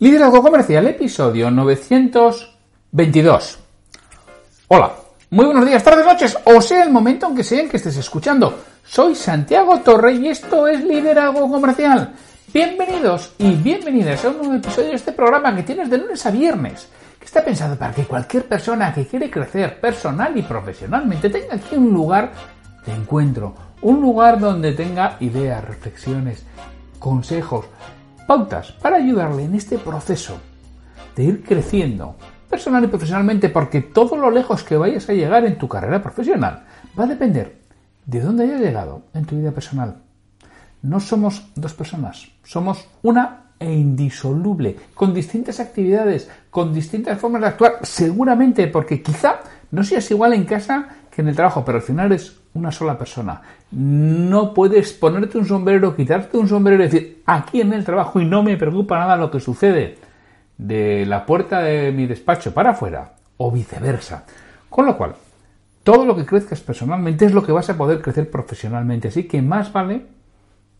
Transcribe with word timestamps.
Liderazgo 0.00 0.42
Comercial, 0.42 0.86
episodio 0.86 1.50
922. 1.50 3.58
Hola, 4.68 4.92
muy 5.28 5.44
buenos 5.44 5.66
días, 5.66 5.84
tardes, 5.84 6.06
noches, 6.06 6.38
o 6.42 6.62
sea 6.62 6.84
el 6.84 6.90
momento 6.90 7.26
en 7.26 7.36
que 7.36 7.44
sea 7.44 7.60
en 7.60 7.68
que 7.68 7.76
estés 7.76 7.98
escuchando. 7.98 8.60
Soy 8.82 9.14
Santiago 9.14 9.78
Torre 9.80 10.14
y 10.14 10.28
esto 10.28 10.66
es 10.66 10.82
Liderazgo 10.82 11.50
Comercial. 11.50 12.14
Bienvenidos 12.50 13.34
y 13.36 13.54
bienvenidas 13.56 14.24
a 14.24 14.30
un 14.30 14.38
nuevo 14.38 14.54
episodio 14.54 14.88
de 14.88 14.94
este 14.94 15.12
programa 15.12 15.54
que 15.54 15.64
tienes 15.64 15.90
de 15.90 15.98
lunes 15.98 16.24
a 16.24 16.30
viernes, 16.30 16.88
que 17.18 17.26
está 17.26 17.44
pensado 17.44 17.76
para 17.76 17.92
que 17.92 18.04
cualquier 18.04 18.46
persona 18.46 18.94
que 18.94 19.06
quiere 19.06 19.30
crecer 19.30 19.82
personal 19.82 20.34
y 20.34 20.40
profesionalmente 20.40 21.28
tenga 21.28 21.56
aquí 21.56 21.76
un 21.76 21.92
lugar 21.92 22.32
de 22.86 22.94
encuentro, 22.94 23.54
un 23.82 24.00
lugar 24.00 24.40
donde 24.40 24.72
tenga 24.72 25.18
ideas, 25.20 25.62
reflexiones, 25.62 26.42
consejos, 26.98 27.66
pautas 28.30 28.70
para 28.70 28.94
ayudarle 28.94 29.42
en 29.42 29.56
este 29.56 29.76
proceso 29.76 30.38
de 31.16 31.24
ir 31.24 31.42
creciendo 31.42 32.14
personal 32.48 32.84
y 32.84 32.86
profesionalmente, 32.86 33.48
porque 33.48 33.80
todo 33.80 34.14
lo 34.16 34.30
lejos 34.30 34.62
que 34.62 34.76
vayas 34.76 35.08
a 35.08 35.14
llegar 35.14 35.44
en 35.44 35.58
tu 35.58 35.66
carrera 35.66 36.00
profesional 36.00 36.62
va 36.96 37.02
a 37.02 37.08
depender 37.08 37.58
de 38.06 38.20
dónde 38.20 38.44
hayas 38.44 38.60
llegado 38.60 39.02
en 39.14 39.24
tu 39.24 39.34
vida 39.36 39.50
personal. 39.50 39.96
No 40.80 41.00
somos 41.00 41.50
dos 41.56 41.74
personas, 41.74 42.28
somos 42.44 42.86
una 43.02 43.46
e 43.58 43.74
indisoluble, 43.74 44.76
con 44.94 45.12
distintas 45.12 45.58
actividades, 45.58 46.30
con 46.50 46.72
distintas 46.72 47.18
formas 47.18 47.40
de 47.40 47.48
actuar, 47.48 47.78
seguramente 47.82 48.68
porque 48.68 49.02
quizá 49.02 49.40
no 49.72 49.82
seas 49.82 50.08
igual 50.12 50.34
en 50.34 50.44
casa 50.44 50.99
que 51.10 51.22
en 51.22 51.28
el 51.28 51.36
trabajo, 51.36 51.64
pero 51.64 51.78
al 51.78 51.82
final 51.82 52.12
es 52.12 52.40
una 52.54 52.70
sola 52.70 52.96
persona. 52.96 53.42
No 53.72 54.54
puedes 54.54 54.92
ponerte 54.92 55.38
un 55.38 55.46
sombrero, 55.46 55.96
quitarte 55.96 56.38
un 56.38 56.48
sombrero 56.48 56.82
y 56.82 56.86
decir, 56.86 57.22
aquí 57.26 57.60
en 57.60 57.72
el 57.72 57.84
trabajo 57.84 58.20
y 58.20 58.24
no 58.24 58.42
me 58.42 58.56
preocupa 58.56 58.98
nada 58.98 59.16
lo 59.16 59.30
que 59.30 59.40
sucede 59.40 59.98
de 60.56 61.06
la 61.06 61.24
puerta 61.26 61.60
de 61.60 61.90
mi 61.90 62.06
despacho 62.06 62.52
para 62.52 62.70
afuera 62.70 63.14
o 63.38 63.50
viceversa. 63.50 64.24
Con 64.68 64.86
lo 64.86 64.96
cual, 64.96 65.14
todo 65.82 66.04
lo 66.04 66.14
que 66.14 66.26
crezcas 66.26 66.60
personalmente 66.60 67.24
es 67.24 67.32
lo 67.32 67.42
que 67.42 67.52
vas 67.52 67.70
a 67.70 67.76
poder 67.76 68.02
crecer 68.02 68.30
profesionalmente. 68.30 69.08
Así 69.08 69.24
que 69.24 69.42
más 69.42 69.72
vale 69.72 70.06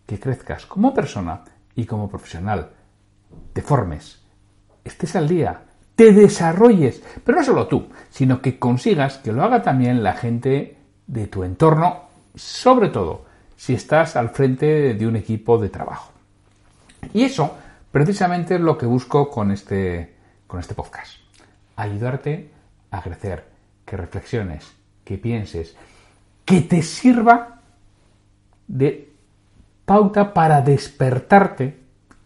que 0.07 0.21
crezcas 0.21 0.67
como 0.67 0.93
persona 0.93 1.43
y 1.75 1.87
como 1.87 2.09
profesional. 2.09 2.71
Te 3.53 3.63
formes, 3.63 4.23
estés 4.85 5.17
al 5.17 5.29
día, 5.29 5.63
te 6.01 6.15
desarrolles, 6.15 7.03
pero 7.23 7.37
no 7.37 7.45
solo 7.45 7.67
tú, 7.67 7.91
sino 8.09 8.41
que 8.41 8.59
consigas 8.59 9.19
que 9.19 9.33
lo 9.33 9.45
haga 9.45 9.61
también 9.61 10.03
la 10.03 10.15
gente 10.15 10.79
de 11.07 11.27
tu 11.27 11.45
entorno, 11.45 12.05
sobre 12.35 12.89
todo 12.89 13.27
si 13.55 13.75
estás 13.75 14.17
al 14.17 14.31
frente 14.31 14.95
de 14.95 15.07
un 15.07 15.17
equipo 15.17 15.59
de 15.59 15.69
trabajo. 15.69 16.11
Y 17.13 17.25
eso 17.25 17.55
precisamente 17.93 18.55
es 18.55 18.63
lo 18.63 18.79
que 18.79 18.87
busco 18.87 19.29
con 19.29 19.51
este, 19.51 20.15
con 20.47 20.59
este 20.59 20.73
podcast. 20.73 21.17
Ayudarte 21.77 22.51
a 22.91 23.03
crecer, 23.03 23.45
que 23.85 23.99
reflexiones, 23.99 24.73
que 25.05 25.19
pienses, 25.19 25.77
que 26.47 26.63
te 26.63 26.81
sirva 26.81 27.61
de 28.67 29.13
pauta 29.85 30.33
para 30.33 30.63
despertarte 30.63 31.79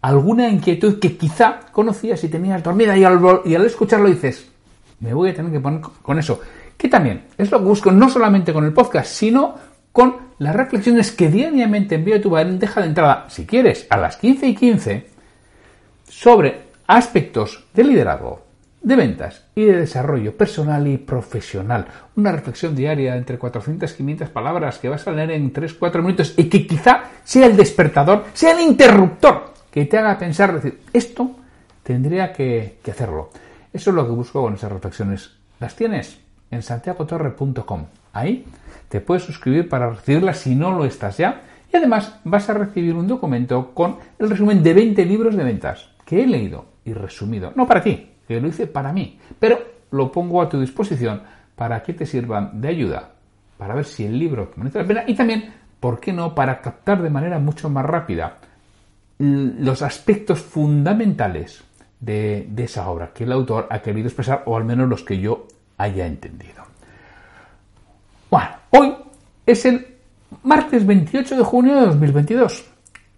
alguna 0.05 0.51
inquietud 0.51 0.99
que 0.99 1.17
quizá 1.17 1.61
conocías 1.73 2.23
y 2.25 2.29
tenías 2.29 2.63
dormida 2.63 2.95
y 2.95 3.05
al, 3.05 3.19
y 3.47 3.55
al 3.55 3.65
escucharlo 3.65 4.07
dices, 4.07 4.47
me 5.01 5.15
voy 5.15 5.31
a 5.31 5.35
tener 5.35 5.51
que 5.51 5.61
poner 5.61 5.81
con 5.81 6.19
eso 6.19 6.43
que 6.77 6.89
también 6.89 7.25
es 7.39 7.51
lo 7.51 7.59
que 7.59 7.65
busco 7.65 7.91
no 7.91 8.11
solamente 8.11 8.53
con 8.53 8.67
el 8.67 8.75
podcast, 8.75 9.11
sino 9.11 9.55
con 9.93 10.17
las 10.39 10.55
reflexiones 10.55 11.11
que 11.11 11.31
diariamente 11.31 11.95
envío 11.95 12.17
a 12.17 12.21
tu 12.21 12.29
bandeja 12.29 12.83
de 12.83 12.89
entrada, 12.89 13.25
si 13.31 13.47
quieres, 13.47 13.87
a 13.89 13.97
las 13.97 14.19
15 14.19 14.47
y 14.47 14.55
15, 14.55 15.07
sobre 16.07 16.61
aspectos 16.87 17.65
de 17.73 17.85
liderazgo, 17.85 18.45
de 18.83 18.97
ventas 18.97 19.45
y 19.55 19.65
de 19.65 19.77
desarrollo 19.77 20.37
personal 20.37 20.87
y 20.87 20.99
profesional. 20.99 21.87
Una 22.17 22.33
reflexión 22.33 22.77
diaria 22.77 23.17
entre 23.17 23.39
400 23.39 23.91
y 23.91 23.97
500 23.97 24.29
palabras 24.29 24.79
que 24.79 24.91
vas 24.91 25.07
a 25.09 25.13
leer 25.13 25.31
en 25.31 25.51
3-4 25.51 26.03
minutos 26.03 26.35
y 26.37 26.45
que 26.51 26.67
quizá 26.67 27.05
sea 27.25 27.47
el 27.47 27.57
despertador, 27.57 28.27
sea 28.35 28.53
el 28.53 28.61
interruptor 28.61 29.54
que 29.75 29.87
te 29.87 29.99
haga 29.99 30.17
pensar, 30.17 30.55
decir, 30.55 30.83
esto 30.93 31.33
tendría 31.83 32.33
que, 32.33 32.79
hacerlo. 32.89 33.31
Eso 33.73 33.91
es 33.91 33.97
lo 33.97 34.07
que 34.07 34.13
busco 34.13 34.41
con 34.41 34.55
esas 34.55 34.71
reflexiones. 34.71 35.33
¿Las 35.59 35.75
tienes? 35.75 36.21
en 36.53 36.63
santiagotorre.com. 36.63 37.87
Ahí 38.13 38.45
te 38.89 39.01
puedes 39.01 39.25
suscribir 39.25 39.69
para 39.69 39.91
recibirla 39.91 40.33
si 40.33 40.55
no 40.55 40.71
lo 40.79 40.85
estás 40.85 41.17
ya. 41.17 41.43
Y 41.73 41.77
además 41.77 42.21
vas 42.23 42.49
a 42.49 42.55
recibir 42.55 42.95
un 42.95 43.09
documento 43.09 43.75
con 43.75 43.97
el 44.21 44.31
resumen 44.31 44.63
de 44.63 44.75
20 44.75 45.05
libros 45.07 45.35
de 45.35 45.43
ventas 45.43 45.89
que 46.05 46.23
he 46.23 46.27
leído 46.29 46.67
y 46.85 46.93
resumido. 46.93 47.53
No 47.57 47.67
para 47.67 47.83
ti, 47.83 48.11
que 48.29 48.41
lo 48.41 48.47
hice 48.47 48.69
para 48.69 48.93
mí, 48.93 49.19
pero 49.41 49.59
lo 49.91 50.13
pongo 50.13 50.41
a 50.41 50.49
tu 50.49 50.61
disposición 50.61 51.21
para 51.57 51.83
que 51.83 51.95
te 51.95 52.07
sirvan 52.07 52.61
de 52.61 52.69
ayuda, 52.69 53.11
para 53.59 53.75
ver 53.75 53.87
si 53.87 54.05
el 54.05 54.17
libro 54.17 54.53
merece 54.55 54.79
la 54.79 54.87
pena 54.87 55.05
y 55.09 55.17
también, 55.17 55.53
¿por 55.81 55.99
qué 55.99 56.13
no?, 56.13 56.33
para 56.33 56.61
captar 56.61 57.03
de 57.03 57.11
manera 57.11 57.41
mucho 57.41 57.69
más 57.69 57.85
rápida 57.85 58.39
los 59.19 59.83
aspectos 59.83 60.41
fundamentales 60.41 61.63
de, 62.01 62.47
de 62.49 62.65
esa 62.65 62.89
obra 62.89 63.13
que 63.15 63.25
el 63.25 63.33
autor 63.33 63.67
ha 63.71 63.81
querido 63.81 64.09
expresar, 64.09 64.43
o 64.47 64.57
al 64.57 64.65
menos 64.65 64.89
los 64.89 65.03
que 65.03 65.19
yo 65.19 65.47
haya 65.79 66.07
entendido. 66.07 66.65
Bueno, 68.31 68.51
hoy 68.71 68.95
es 69.47 69.65
el 69.65 69.87
martes 70.43 70.87
28 70.87 71.37
de 71.37 71.43
junio 71.45 71.75
de 71.77 71.87
2022 71.87 72.65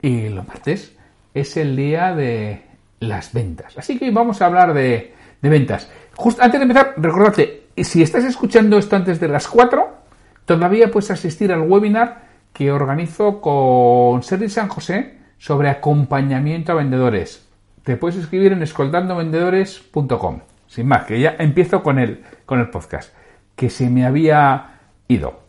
y 0.02 0.28
los 0.28 0.46
martes 0.46 0.92
es 1.34 1.56
el 1.56 1.76
día 1.76 2.14
de 2.14 2.62
las 3.00 3.32
ventas. 3.32 3.76
Así 3.76 3.98
que 3.98 4.10
vamos 4.10 4.40
a 4.40 4.46
hablar 4.46 4.72
de, 4.74 5.14
ventas. 5.42 5.90
Justo 6.14 6.42
antes 6.42 6.58
de 6.58 6.62
empezar, 6.62 6.94
recordate, 6.96 7.68
si 7.76 8.02
estás 8.02 8.24
escuchando 8.24 8.78
esto 8.78 8.96
antes 8.96 9.20
de 9.20 9.28
las 9.28 9.46
4, 9.46 9.96
todavía 10.44 10.90
puedes 10.90 11.10
asistir 11.10 11.52
al 11.52 11.62
webinar 11.62 12.26
que 12.52 12.72
organizo 12.72 13.40
con 13.40 14.22
Sergi 14.22 14.48
San 14.48 14.68
José 14.68 15.18
sobre 15.38 15.68
acompañamiento 15.68 16.72
a 16.72 16.76
vendedores. 16.76 17.48
Te 17.82 17.96
puedes 17.96 18.16
escribir 18.16 18.52
en 18.52 18.62
escoltandovendedores.com. 18.62 20.40
Sin 20.66 20.88
más, 20.88 21.04
que 21.04 21.20
ya 21.20 21.36
empiezo 21.38 21.82
con 21.82 21.98
el, 21.98 22.24
con 22.44 22.58
el 22.58 22.70
podcast, 22.70 23.14
que 23.54 23.70
se 23.70 23.88
me 23.88 24.04
había 24.04 24.80
ido. 25.08 25.40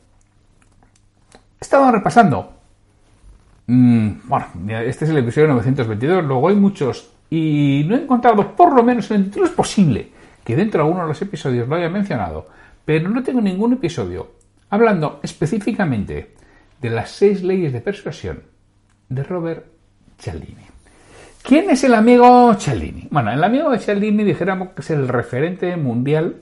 He 1.59 1.61
estado 1.61 1.91
repasando. 1.91 2.53
Mm, 3.65 4.09
bueno, 4.25 4.45
este 4.81 5.05
es 5.05 5.11
el 5.11 5.17
episodio 5.17 5.47
922, 5.47 6.23
luego 6.23 6.47
hay 6.47 6.55
muchos 6.55 7.11
y 7.29 7.85
no 7.87 7.95
he 7.95 8.03
encontrado, 8.03 8.55
por 8.55 8.73
lo 8.73 8.83
menos 8.83 9.11
en 9.11 9.17
el 9.17 9.25
título 9.25 9.45
es 9.45 9.51
posible 9.51 10.11
que 10.45 10.55
dentro 10.55 10.79
de 10.79 10.87
alguno 10.87 11.01
de 11.01 11.09
los 11.09 11.21
episodios 11.21 11.67
lo 11.67 11.75
haya 11.75 11.89
mencionado, 11.89 12.47
pero 12.85 13.09
no 13.09 13.21
tengo 13.23 13.41
ningún 13.41 13.73
episodio 13.73 14.31
hablando 14.69 15.19
específicamente 15.23 16.35
de 16.79 16.89
las 16.89 17.11
seis 17.11 17.43
leyes 17.43 17.73
de 17.73 17.81
persuasión 17.81 18.43
de 19.09 19.23
Robert 19.23 19.65
Cialdini. 20.17 20.65
¿Quién 21.43 21.69
es 21.69 21.83
el 21.83 21.93
amigo 21.93 22.53
Cialdini? 22.55 23.07
Bueno, 23.09 23.31
el 23.31 23.43
amigo 23.43 23.69
de 23.69 23.79
Cialdini 23.79 24.23
dijéramos 24.23 24.69
que 24.69 24.81
es 24.81 24.89
el 24.89 25.07
referente 25.07 25.77
mundial 25.77 26.41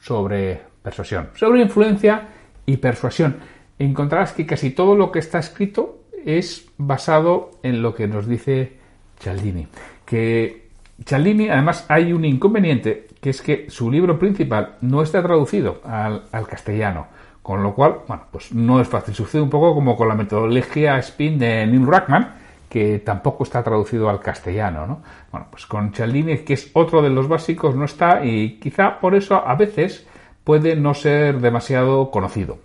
sobre 0.00 0.60
persuasión, 0.82 1.30
sobre 1.34 1.60
influencia 1.60 2.28
y 2.64 2.76
persuasión. 2.76 3.36
Encontrarás 3.78 4.32
que 4.32 4.46
casi 4.46 4.70
todo 4.70 4.94
lo 4.94 5.10
que 5.10 5.18
está 5.18 5.38
escrito 5.38 6.04
es 6.24 6.68
basado 6.76 7.50
en 7.62 7.82
lo 7.82 7.94
que 7.94 8.06
nos 8.06 8.28
dice 8.28 8.74
Cialdini. 9.18 9.66
Que 10.04 10.68
Cialdini, 11.04 11.48
además, 11.48 11.84
hay 11.88 12.12
un 12.12 12.24
inconveniente, 12.24 13.06
que 13.20 13.30
es 13.30 13.42
que 13.42 13.70
su 13.70 13.90
libro 13.90 14.18
principal 14.18 14.76
no 14.80 15.02
está 15.02 15.22
traducido 15.22 15.80
al, 15.84 16.24
al 16.32 16.46
castellano. 16.46 17.06
Con 17.42 17.62
lo 17.62 17.74
cual, 17.74 18.00
bueno, 18.06 18.24
pues 18.30 18.52
no 18.52 18.80
es 18.80 18.88
fácil. 18.88 19.14
Sucede 19.14 19.40
un 19.40 19.50
poco 19.50 19.74
como 19.74 19.96
con 19.96 20.08
la 20.08 20.14
metodología 20.14 21.00
SPIN 21.00 21.38
de 21.38 21.66
Neil 21.66 21.86
Rackman, 21.86 22.34
que 22.68 22.98
tampoco 22.98 23.44
está 23.44 23.62
traducido 23.62 24.08
al 24.08 24.20
castellano, 24.20 24.86
¿no? 24.86 25.02
Bueno, 25.32 25.46
pues 25.50 25.66
con 25.66 25.92
Cialdini, 25.92 26.38
que 26.38 26.54
es 26.54 26.70
otro 26.74 27.02
de 27.02 27.10
los 27.10 27.28
básicos, 27.28 27.74
no 27.74 27.84
está 27.84 28.24
y 28.24 28.58
quizá 28.58 29.00
por 29.00 29.14
eso 29.14 29.36
a 29.36 29.54
veces 29.54 30.06
puede 30.44 30.76
no 30.76 30.94
ser 30.94 31.40
demasiado 31.40 32.10
conocido. 32.10 32.58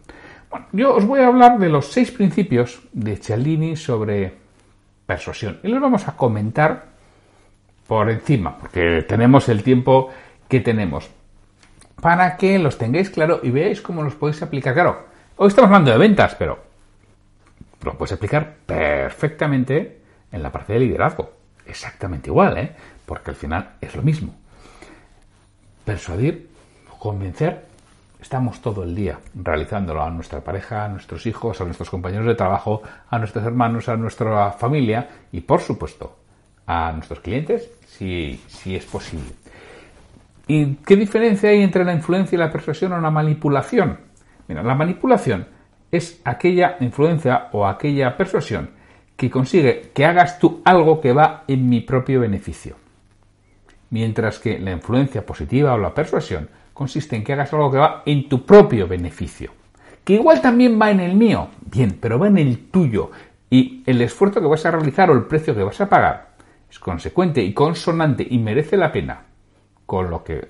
Bueno, 0.50 0.68
yo 0.72 0.94
os 0.96 1.06
voy 1.06 1.22
a 1.22 1.28
hablar 1.28 1.58
de 1.58 1.70
los 1.70 1.88
seis 1.88 2.12
principios 2.12 2.82
de 2.92 3.18
Cialdini 3.18 3.76
sobre 3.76 4.34
persuasión 5.06 5.60
y 5.64 5.68
los 5.68 5.82
vamos 5.82 6.08
a 6.08 6.16
comentar 6.16 6.86
por 7.88 8.10
encima, 8.10 8.58
porque 8.58 9.04
tenemos 9.08 9.50
el 9.50 9.64
tiempo 9.64 10.10
que 10.48 10.60
tenemos, 10.60 11.10
para 12.02 12.38
que 12.38 12.60
los 12.60 12.78
tengáis 12.78 13.10
claro 13.10 13.40
y 13.44 13.50
veáis 13.50 13.82
cómo 13.82 14.04
los 14.04 14.16
podéis 14.16 14.42
aplicar. 14.42 14.74
Claro, 14.74 15.06
hoy 15.38 15.48
estamos 15.48 15.70
hablando 15.70 15.92
de 15.92 15.98
ventas, 15.98 16.36
pero 16.36 16.73
lo 17.84 17.98
puedes 17.98 18.14
aplicar 18.14 18.56
perfectamente 18.66 20.02
en 20.32 20.44
la 20.44 20.52
parte 20.52 20.74
de 20.74 20.80
liderazgo. 20.80 21.34
Exactamente 21.66 22.30
igual, 22.30 22.58
¿eh? 22.58 22.76
Porque 23.06 23.32
al 23.32 23.36
final 23.36 23.76
es 23.82 23.96
lo 23.96 24.02
mismo. 24.02 24.34
Persuadir, 25.86 26.50
convencer, 27.00 27.66
estamos 28.22 28.62
todo 28.62 28.84
el 28.84 28.96
día 28.96 29.20
realizándolo 29.36 30.02
a 30.02 30.10
nuestra 30.10 30.42
pareja, 30.42 30.86
a 30.86 30.88
nuestros 30.88 31.26
hijos, 31.26 31.60
a 31.60 31.66
nuestros 31.66 31.90
compañeros 31.90 32.26
de 32.26 32.36
trabajo, 32.36 32.82
a 33.10 33.20
nuestros 33.20 33.46
hermanos, 33.46 33.90
a 33.90 33.98
nuestra 33.98 34.52
familia 34.52 35.10
y, 35.32 35.42
por 35.42 35.60
supuesto, 35.60 36.18
a 36.66 36.92
nuestros 36.94 37.20
clientes 37.20 37.70
si, 37.86 38.42
si 38.48 38.76
es 38.76 38.86
posible. 38.86 39.30
¿Y 40.48 40.76
qué 40.76 40.96
diferencia 40.96 41.50
hay 41.50 41.62
entre 41.62 41.86
la 41.86 41.94
influencia 41.94 42.36
y 42.36 42.40
la 42.40 42.52
persuasión 42.52 42.94
o 42.94 43.00
la 43.00 43.12
manipulación? 43.12 44.00
Mira, 44.48 44.64
la 44.64 44.76
manipulación 44.76 45.48
es 45.94 46.20
aquella 46.26 46.78
influencia 46.80 47.50
o 47.52 47.68
aquella 47.68 48.18
persuasión 48.18 48.72
que 49.16 49.30
consigue 49.30 49.92
que 49.94 50.06
hagas 50.06 50.40
tú 50.40 50.62
algo 50.66 51.00
que 51.00 51.14
va 51.14 51.44
en 51.48 51.70
mi 51.70 51.82
propio 51.82 52.20
beneficio. 52.20 52.76
Mientras 53.92 54.40
que 54.40 54.58
la 54.58 54.72
influencia 54.72 55.24
positiva 55.24 55.76
o 55.76 55.78
la 55.78 55.94
persuasión 55.94 56.50
consiste 56.74 57.16
en 57.16 57.24
que 57.24 57.34
hagas 57.34 57.54
algo 57.54 57.70
que 57.70 57.78
va 57.78 58.02
en 58.08 58.28
tu 58.28 58.44
propio 58.44 58.88
beneficio. 58.88 59.52
Que 60.04 60.14
igual 60.14 60.42
también 60.42 60.80
va 60.82 60.90
en 60.90 61.00
el 61.00 61.14
mío, 61.14 61.50
bien, 61.62 62.00
pero 62.02 62.18
va 62.18 62.28
en 62.28 62.40
el 62.40 62.72
tuyo. 62.72 63.12
Y 63.52 63.84
el 63.86 64.02
esfuerzo 64.02 64.42
que 64.42 64.48
vas 64.48 64.66
a 64.66 64.72
realizar 64.72 65.12
o 65.12 65.14
el 65.14 65.26
precio 65.26 65.54
que 65.54 65.64
vas 65.64 65.80
a 65.80 65.88
pagar 65.88 66.34
es 66.72 66.80
consecuente 66.80 67.44
y 67.44 67.54
consonante 67.54 68.26
y 68.28 68.40
merece 68.40 68.78
la 68.78 68.92
pena 68.92 69.22
con 69.86 70.10
lo 70.10 70.24
que, 70.24 70.48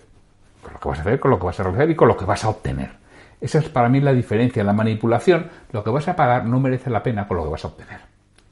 con 0.61 0.71
lo 0.71 0.79
que 0.79 0.87
vas 0.87 0.99
a 0.99 1.01
hacer, 1.01 1.19
con 1.19 1.31
lo 1.31 1.37
que 1.37 1.45
vas 1.47 1.59
a 1.59 1.63
realizar 1.63 1.89
y 1.89 1.95
con 1.95 2.07
lo 2.07 2.15
que 2.15 2.23
vas 2.23 2.45
a 2.45 2.49
obtener. 2.49 3.02
Esa 3.43 3.59
es 3.59 3.67
para 3.67 3.89
mí 3.89 3.99
la 3.99 4.13
diferencia. 4.13 4.63
La 4.63 4.71
manipulación, 4.71 5.49
lo 5.73 5.83
que 5.83 5.89
vas 5.89 6.07
a 6.07 6.15
pagar 6.15 6.45
no 6.45 6.61
merece 6.61 6.89
la 6.89 7.03
pena 7.03 7.27
con 7.27 7.35
lo 7.35 7.43
que 7.43 7.49
vas 7.49 7.65
a 7.65 7.67
obtener. 7.67 7.99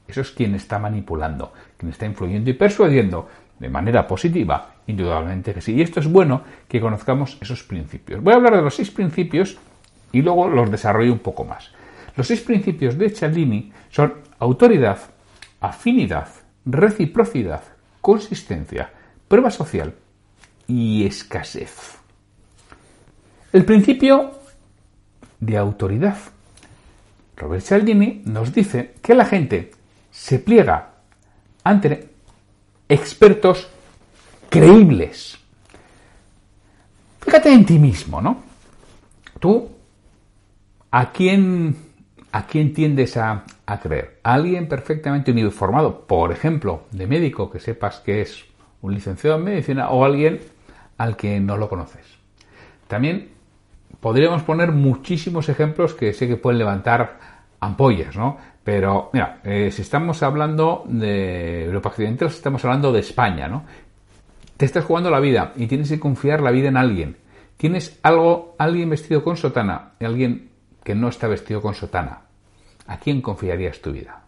Eso 0.06 0.20
es 0.20 0.32
quien 0.32 0.54
está 0.54 0.78
manipulando, 0.78 1.54
quien 1.78 1.90
está 1.90 2.04
influyendo 2.04 2.50
y 2.50 2.52
persuadiendo 2.52 3.26
de 3.58 3.70
manera 3.70 4.06
positiva, 4.06 4.74
indudablemente 4.86 5.54
que 5.54 5.62
sí. 5.62 5.76
Y 5.76 5.80
esto 5.80 6.00
es 6.00 6.06
bueno 6.06 6.42
que 6.68 6.78
conozcamos 6.78 7.38
esos 7.40 7.62
principios. 7.62 8.22
Voy 8.22 8.34
a 8.34 8.36
hablar 8.36 8.54
de 8.54 8.60
los 8.60 8.74
seis 8.74 8.90
principios 8.90 9.56
y 10.12 10.20
luego 10.20 10.46
los 10.48 10.70
desarrollo 10.70 11.14
un 11.14 11.20
poco 11.20 11.46
más. 11.46 11.72
Los 12.14 12.26
seis 12.26 12.42
principios 12.42 12.98
de 12.98 13.08
Cialdini 13.08 13.72
son 13.88 14.12
autoridad, 14.40 14.98
afinidad, 15.58 16.28
reciprocidad, 16.66 17.62
consistencia, 18.02 18.90
prueba 19.26 19.50
social 19.50 19.94
y 20.66 21.06
escasez. 21.06 21.96
El 23.54 23.64
principio 23.64 24.41
de 25.42 25.58
autoridad. 25.58 26.16
Robert 27.36 27.64
Cialdini 27.64 28.22
nos 28.26 28.54
dice 28.54 28.94
que 29.02 29.14
la 29.14 29.24
gente 29.24 29.72
se 30.12 30.38
pliega 30.38 30.90
ante 31.64 32.08
expertos 32.88 33.68
creíbles. 34.48 35.36
Fíjate 37.20 37.52
en 37.52 37.66
ti 37.66 37.78
mismo, 37.78 38.22
¿no? 38.22 38.42
Tú, 39.40 39.68
¿a 40.92 41.10
quién, 41.10 41.74
a 42.30 42.46
quién 42.46 42.72
tiendes 42.72 43.16
a, 43.16 43.44
a 43.66 43.80
creer? 43.80 44.20
¿A 44.22 44.34
alguien 44.34 44.68
perfectamente 44.68 45.32
uniformado, 45.32 46.06
por 46.06 46.30
ejemplo, 46.30 46.84
de 46.92 47.08
médico, 47.08 47.50
que 47.50 47.58
sepas 47.58 47.98
que 47.98 48.22
es 48.22 48.44
un 48.80 48.94
licenciado 48.94 49.38
en 49.38 49.44
medicina, 49.44 49.90
o 49.90 50.04
alguien 50.04 50.40
al 50.98 51.16
que 51.16 51.40
no 51.40 51.56
lo 51.56 51.68
conoces? 51.68 52.06
También 52.86 53.32
podríamos 54.00 54.42
poner 54.42 54.72
muchísimos 54.72 55.48
ejemplos 55.48 55.94
que 55.94 56.12
sé 56.12 56.26
que 56.26 56.36
pueden 56.36 56.58
levantar 56.58 57.18
ampollas, 57.60 58.16
¿no? 58.16 58.36
Pero, 58.64 59.10
mira, 59.12 59.40
eh, 59.44 59.70
si 59.70 59.82
estamos 59.82 60.22
hablando 60.22 60.84
de 60.86 61.64
Europa 61.64 61.90
Occidental, 61.90 62.28
estamos 62.28 62.64
hablando 62.64 62.92
de 62.92 63.00
España, 63.00 63.48
¿no? 63.48 63.64
Te 64.56 64.66
estás 64.66 64.84
jugando 64.84 65.10
la 65.10 65.20
vida 65.20 65.52
y 65.56 65.66
tienes 65.66 65.88
que 65.88 65.98
confiar 65.98 66.40
la 66.40 66.50
vida 66.50 66.68
en 66.68 66.76
alguien. 66.76 67.16
Tienes 67.56 67.98
algo, 68.02 68.54
alguien 68.58 68.90
vestido 68.90 69.24
con 69.24 69.36
sotana 69.36 69.92
y 69.98 70.04
alguien 70.04 70.50
que 70.84 70.94
no 70.94 71.08
está 71.08 71.28
vestido 71.28 71.60
con 71.60 71.74
sotana. 71.74 72.22
¿A 72.86 72.98
quién 72.98 73.20
confiarías 73.20 73.80
tu 73.80 73.92
vida? 73.92 74.22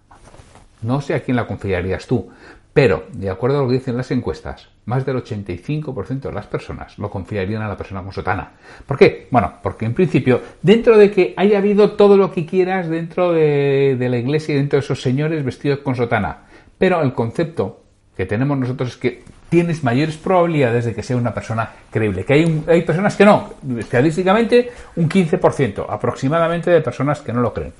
No 0.82 1.00
sé 1.00 1.14
a 1.14 1.22
quién 1.22 1.36
la 1.36 1.46
confiarías 1.46 2.06
tú, 2.06 2.30
pero, 2.72 3.06
de 3.12 3.30
acuerdo 3.30 3.58
a 3.58 3.62
lo 3.62 3.68
que 3.68 3.74
dicen 3.74 3.96
las 3.96 4.10
encuestas, 4.10 4.68
más 4.86 5.06
del 5.06 5.16
85% 5.16 6.20
de 6.20 6.32
las 6.32 6.46
personas 6.46 6.98
lo 6.98 7.10
confiarían 7.10 7.62
a 7.62 7.68
la 7.68 7.76
persona 7.76 8.02
con 8.02 8.12
sotana. 8.12 8.52
¿Por 8.86 8.98
qué? 8.98 9.28
Bueno, 9.30 9.54
porque 9.62 9.86
en 9.86 9.94
principio, 9.94 10.40
dentro 10.62 10.98
de 10.98 11.10
que 11.10 11.34
haya 11.36 11.58
habido 11.58 11.92
todo 11.92 12.16
lo 12.16 12.30
que 12.30 12.44
quieras 12.44 12.88
dentro 12.88 13.32
de, 13.32 13.96
la 13.98 14.18
iglesia 14.18 14.54
y 14.54 14.58
dentro 14.58 14.78
de 14.78 14.84
esos 14.84 15.00
señores 15.00 15.44
vestidos 15.44 15.78
con 15.78 15.94
sotana, 15.94 16.44
pero 16.76 17.02
el 17.02 17.14
concepto 17.14 17.80
que 18.16 18.26
tenemos 18.26 18.58
nosotros 18.58 18.90
es 18.90 18.96
que 18.96 19.22
tienes 19.48 19.82
mayores 19.82 20.16
probabilidades 20.16 20.84
de 20.84 20.94
que 20.94 21.02
sea 21.02 21.16
una 21.16 21.32
persona 21.32 21.70
creíble. 21.90 22.24
Que 22.24 22.34
hay, 22.34 22.64
hay 22.68 22.82
personas 22.82 23.16
que 23.16 23.24
no, 23.24 23.54
estadísticamente 23.78 24.70
un 24.96 25.08
15% 25.08 25.86
aproximadamente 25.88 26.70
de 26.70 26.80
personas 26.80 27.20
que 27.20 27.32
no 27.32 27.40
lo 27.40 27.54
creen. 27.54 27.72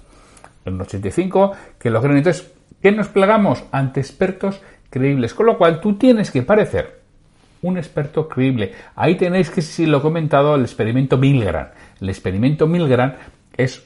Un 0.67 0.79
85% 0.79 1.55
que 1.79 1.91
lo 1.91 2.01
creen. 2.01 2.19
Entonces, 2.19 2.51
¿qué 2.81 2.91
nos 2.93 3.09
plegamos 3.09 3.65
ante 3.71 4.01
expertos 4.01 4.61
Con 5.35 5.47
lo 5.47 5.59
cual 5.59 5.81
tú 5.81 5.95
tienes 5.95 6.31
que 6.31 6.43
parecer 6.43 7.01
un 7.63 7.79
experto 7.79 8.29
creíble. 8.29 8.73
Ahí 8.95 9.17
tenéis 9.17 9.51
que, 9.51 9.63
si 9.63 9.87
lo 9.87 9.99
he 9.99 10.01
comentado, 10.03 10.55
el 10.55 10.63
experimento 10.63 11.17
Milgram. 11.17 11.69
El 12.01 12.11
experimento 12.11 12.67
Milgram 12.67 13.15
es 13.57 13.85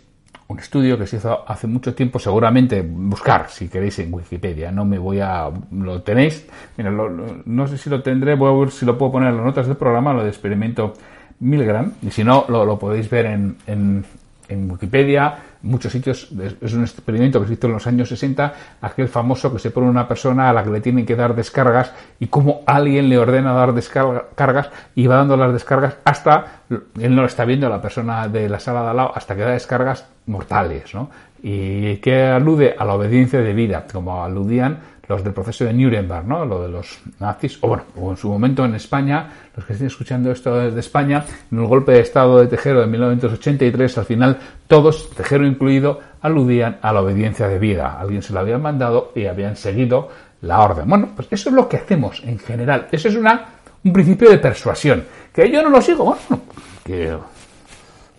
un 0.49 0.59
estudio 0.59 0.99
que 0.99 1.07
se 1.07 1.17
hizo 1.17 1.49
hace 1.49 1.67
mucho 1.67 1.95
tiempo, 1.95 2.19
seguramente 2.19 2.83
buscar, 2.83 3.49
si 3.51 3.69
queréis, 3.69 3.99
en 4.01 4.13
Wikipedia. 4.13 4.73
No 4.73 4.85
me 4.85 4.99
voy 4.99 5.21
a... 5.21 5.51
Lo 5.71 6.03
tenéis. 6.03 6.49
Mira, 6.77 6.91
no 6.91 7.67
sé 7.69 7.79
si 7.79 7.89
lo 7.89 8.03
tendré, 8.03 8.35
voy 8.35 8.53
a 8.53 8.59
ver 8.59 8.71
si 8.71 8.85
lo 8.85 8.99
puedo 8.99 9.13
poner 9.13 9.31
en 9.31 9.37
las 9.37 9.47
notas 9.47 9.67
del 9.67 9.77
programa, 9.77 10.13
lo 10.13 10.25
de 10.25 10.31
experimento 10.31 10.95
Milgram. 11.41 11.93
Y 12.03 12.11
si 12.11 12.25
no, 12.25 12.47
lo, 12.49 12.79
podéis 12.79 13.09
ver 13.09 13.27
en 13.27 14.05
Wikipedia, 14.51 15.35
en 15.63 15.71
muchos 15.71 15.93
sitios, 15.93 16.31
es 16.61 16.73
un 16.73 16.83
experimento 16.83 17.41
que 17.41 17.49
se 17.49 17.55
hizo 17.55 17.67
en 17.67 17.73
los 17.75 17.87
años 17.87 18.09
60, 18.09 18.55
aquel 18.81 19.09
famoso 19.09 19.53
que 19.53 19.59
se 19.59 19.71
pone 19.71 19.89
una 19.89 20.07
persona 20.09 20.49
a 20.49 20.53
la 20.53 20.65
que 20.65 20.71
le 20.71 20.81
tienen 20.81 21.05
que 21.05 21.17
dar 21.17 21.35
descargas 21.35 21.93
y 22.19 22.29
como 22.29 22.63
alguien 22.67 23.09
le 23.09 23.19
ordena 23.19 23.53
dar 23.53 23.75
descargas 23.75 24.71
y 24.95 25.07
va 25.07 25.17
dando 25.17 25.37
las 25.37 25.53
descargas 25.53 25.97
hasta, 26.05 26.63
él 26.71 27.15
no 27.15 27.23
lo 27.23 27.27
está 27.27 27.45
viendo, 27.45 27.69
la 27.69 27.83
persona 27.83 28.29
de 28.29 28.49
la 28.49 28.59
sala 28.61 28.83
de 28.83 28.89
al 28.91 28.97
lado, 28.97 29.13
hasta 29.15 29.35
que 29.35 29.43
da 29.43 29.51
descargas 29.51 30.07
mortales, 30.27 30.95
¿no? 30.95 31.11
Y 31.43 31.97
que 31.97 32.23
alude 32.27 32.75
a 32.77 32.85
la 32.85 32.95
obediencia 32.95 33.41
de 33.41 33.53
vida, 33.53 33.87
como 33.93 34.25
aludían 34.25 34.79
los 35.09 35.25
del 35.25 35.33
proceso 35.33 35.65
de 35.65 35.73
Nuremberg, 35.73 36.27
¿no? 36.27 36.45
Lo 36.45 36.63
de 36.63 36.69
los 36.69 37.01
nazis, 37.19 37.59
o 37.63 37.69
bueno, 37.69 37.85
o 37.97 38.11
en 38.11 38.17
su 38.17 38.29
momento 38.29 38.65
en 38.65 38.75
España, 38.75 39.29
los 39.57 39.65
que 39.65 39.73
estén 39.73 39.87
escuchando 39.87 40.31
esto 40.31 40.55
desde 40.55 40.81
España, 40.81 41.25
en 41.51 41.59
el 41.59 41.67
golpe 41.67 41.93
de 41.93 42.01
Estado 42.01 42.39
de 42.41 42.47
Tejero 42.47 42.81
de 42.81 42.87
1983, 42.87 43.99
al 43.99 44.05
final 44.05 44.39
todos, 44.67 45.11
Tejero 45.11 45.47
incluido, 45.47 46.01
aludían 46.21 46.79
a 46.83 46.93
la 46.93 47.01
obediencia 47.01 47.49
de 47.49 47.59
vida. 47.59 47.99
Alguien 47.99 48.23
se 48.23 48.33
lo 48.33 48.41
había 48.41 48.59
mandado 48.59 49.13
y 49.15 49.27
habían 49.27 49.57
seguido 49.57 50.11
la 50.43 50.61
orden. 50.61 50.89
Bueno, 50.89 51.09
pues 51.17 51.29
eso 51.31 51.49
es 51.49 51.55
lo 51.55 51.69
que 51.69 51.79
hacemos 51.79 52.23
en 52.25 52.39
general. 52.39 52.89
Eso 52.93 53.09
es 53.09 53.17
una, 53.17 53.47
un 53.85 53.93
principio 53.93 54.31
de 54.31 54.39
persuasión. 54.39 55.05
Que 55.33 55.51
yo 55.51 55.63
no 55.63 55.71
lo 55.71 55.81
sigo, 55.81 56.05
bueno, 56.05 56.43
que 56.85 57.17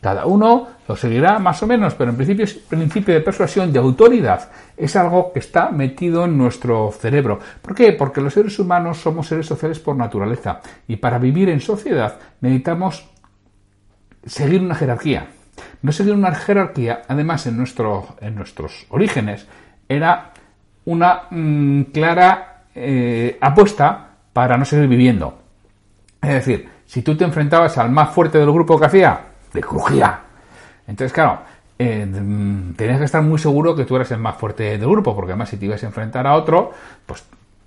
cada 0.01 0.25
uno 0.25 0.67
lo 0.87 0.95
seguirá 0.95 1.39
más 1.39 1.61
o 1.61 1.67
menos, 1.67 1.93
pero 1.93 2.11
en 2.11 2.15
principio 2.15 2.45
es 2.45 2.53
principio 2.53 3.13
de 3.13 3.21
persuasión, 3.21 3.71
de 3.71 3.79
autoridad. 3.79 4.49
Es 4.77 4.95
algo 4.95 5.33
que 5.33 5.39
está 5.39 5.69
metido 5.69 6.25
en 6.25 6.37
nuestro 6.37 6.91
cerebro. 6.91 7.39
¿Por 7.61 7.75
qué? 7.75 7.91
Porque 7.93 8.21
los 8.21 8.33
seres 8.33 8.57
humanos 8.59 8.97
somos 8.97 9.27
seres 9.27 9.45
sociales 9.45 9.79
por 9.79 9.95
naturaleza. 9.95 10.61
Y 10.87 10.95
para 10.95 11.19
vivir 11.19 11.49
en 11.49 11.59
sociedad 11.59 12.17
necesitamos 12.41 13.09
seguir 14.25 14.61
una 14.61 14.75
jerarquía. 14.75 15.27
No 15.81 15.91
seguir 15.91 16.13
una 16.13 16.33
jerarquía, 16.33 17.01
además 17.07 17.45
en, 17.47 17.57
nuestro, 17.57 18.15
en 18.21 18.35
nuestros 18.35 18.85
orígenes, 18.89 19.45
era 19.87 20.31
una 20.85 21.23
mm, 21.29 21.83
clara 21.93 22.63
eh, 22.73 23.37
apuesta 23.41 24.11
para 24.31 24.57
no 24.57 24.63
seguir 24.63 24.87
viviendo. 24.87 25.37
Es 26.21 26.33
decir, 26.33 26.69
si 26.85 27.01
tú 27.01 27.15
te 27.15 27.25
enfrentabas 27.25 27.77
al 27.77 27.91
más 27.91 28.11
fuerte 28.11 28.37
del 28.37 28.51
grupo 28.51 28.79
que 28.79 28.85
hacía, 28.85 29.28
de 29.53 29.61
crujía. 29.61 30.21
Entonces, 30.87 31.13
claro, 31.13 31.39
eh, 31.77 32.07
tenías 32.75 32.99
que 32.99 33.05
estar 33.05 33.21
muy 33.21 33.39
seguro 33.39 33.75
que 33.75 33.85
tú 33.85 33.95
eras 33.95 34.11
el 34.11 34.19
más 34.19 34.37
fuerte 34.37 34.77
del 34.77 34.89
grupo, 34.89 35.15
porque 35.15 35.31
además 35.31 35.49
si 35.49 35.57
te 35.57 35.65
ibas 35.65 35.83
a 35.83 35.87
enfrentar 35.87 36.27
a 36.27 36.35
otro, 36.35 36.71
pues 37.05 37.23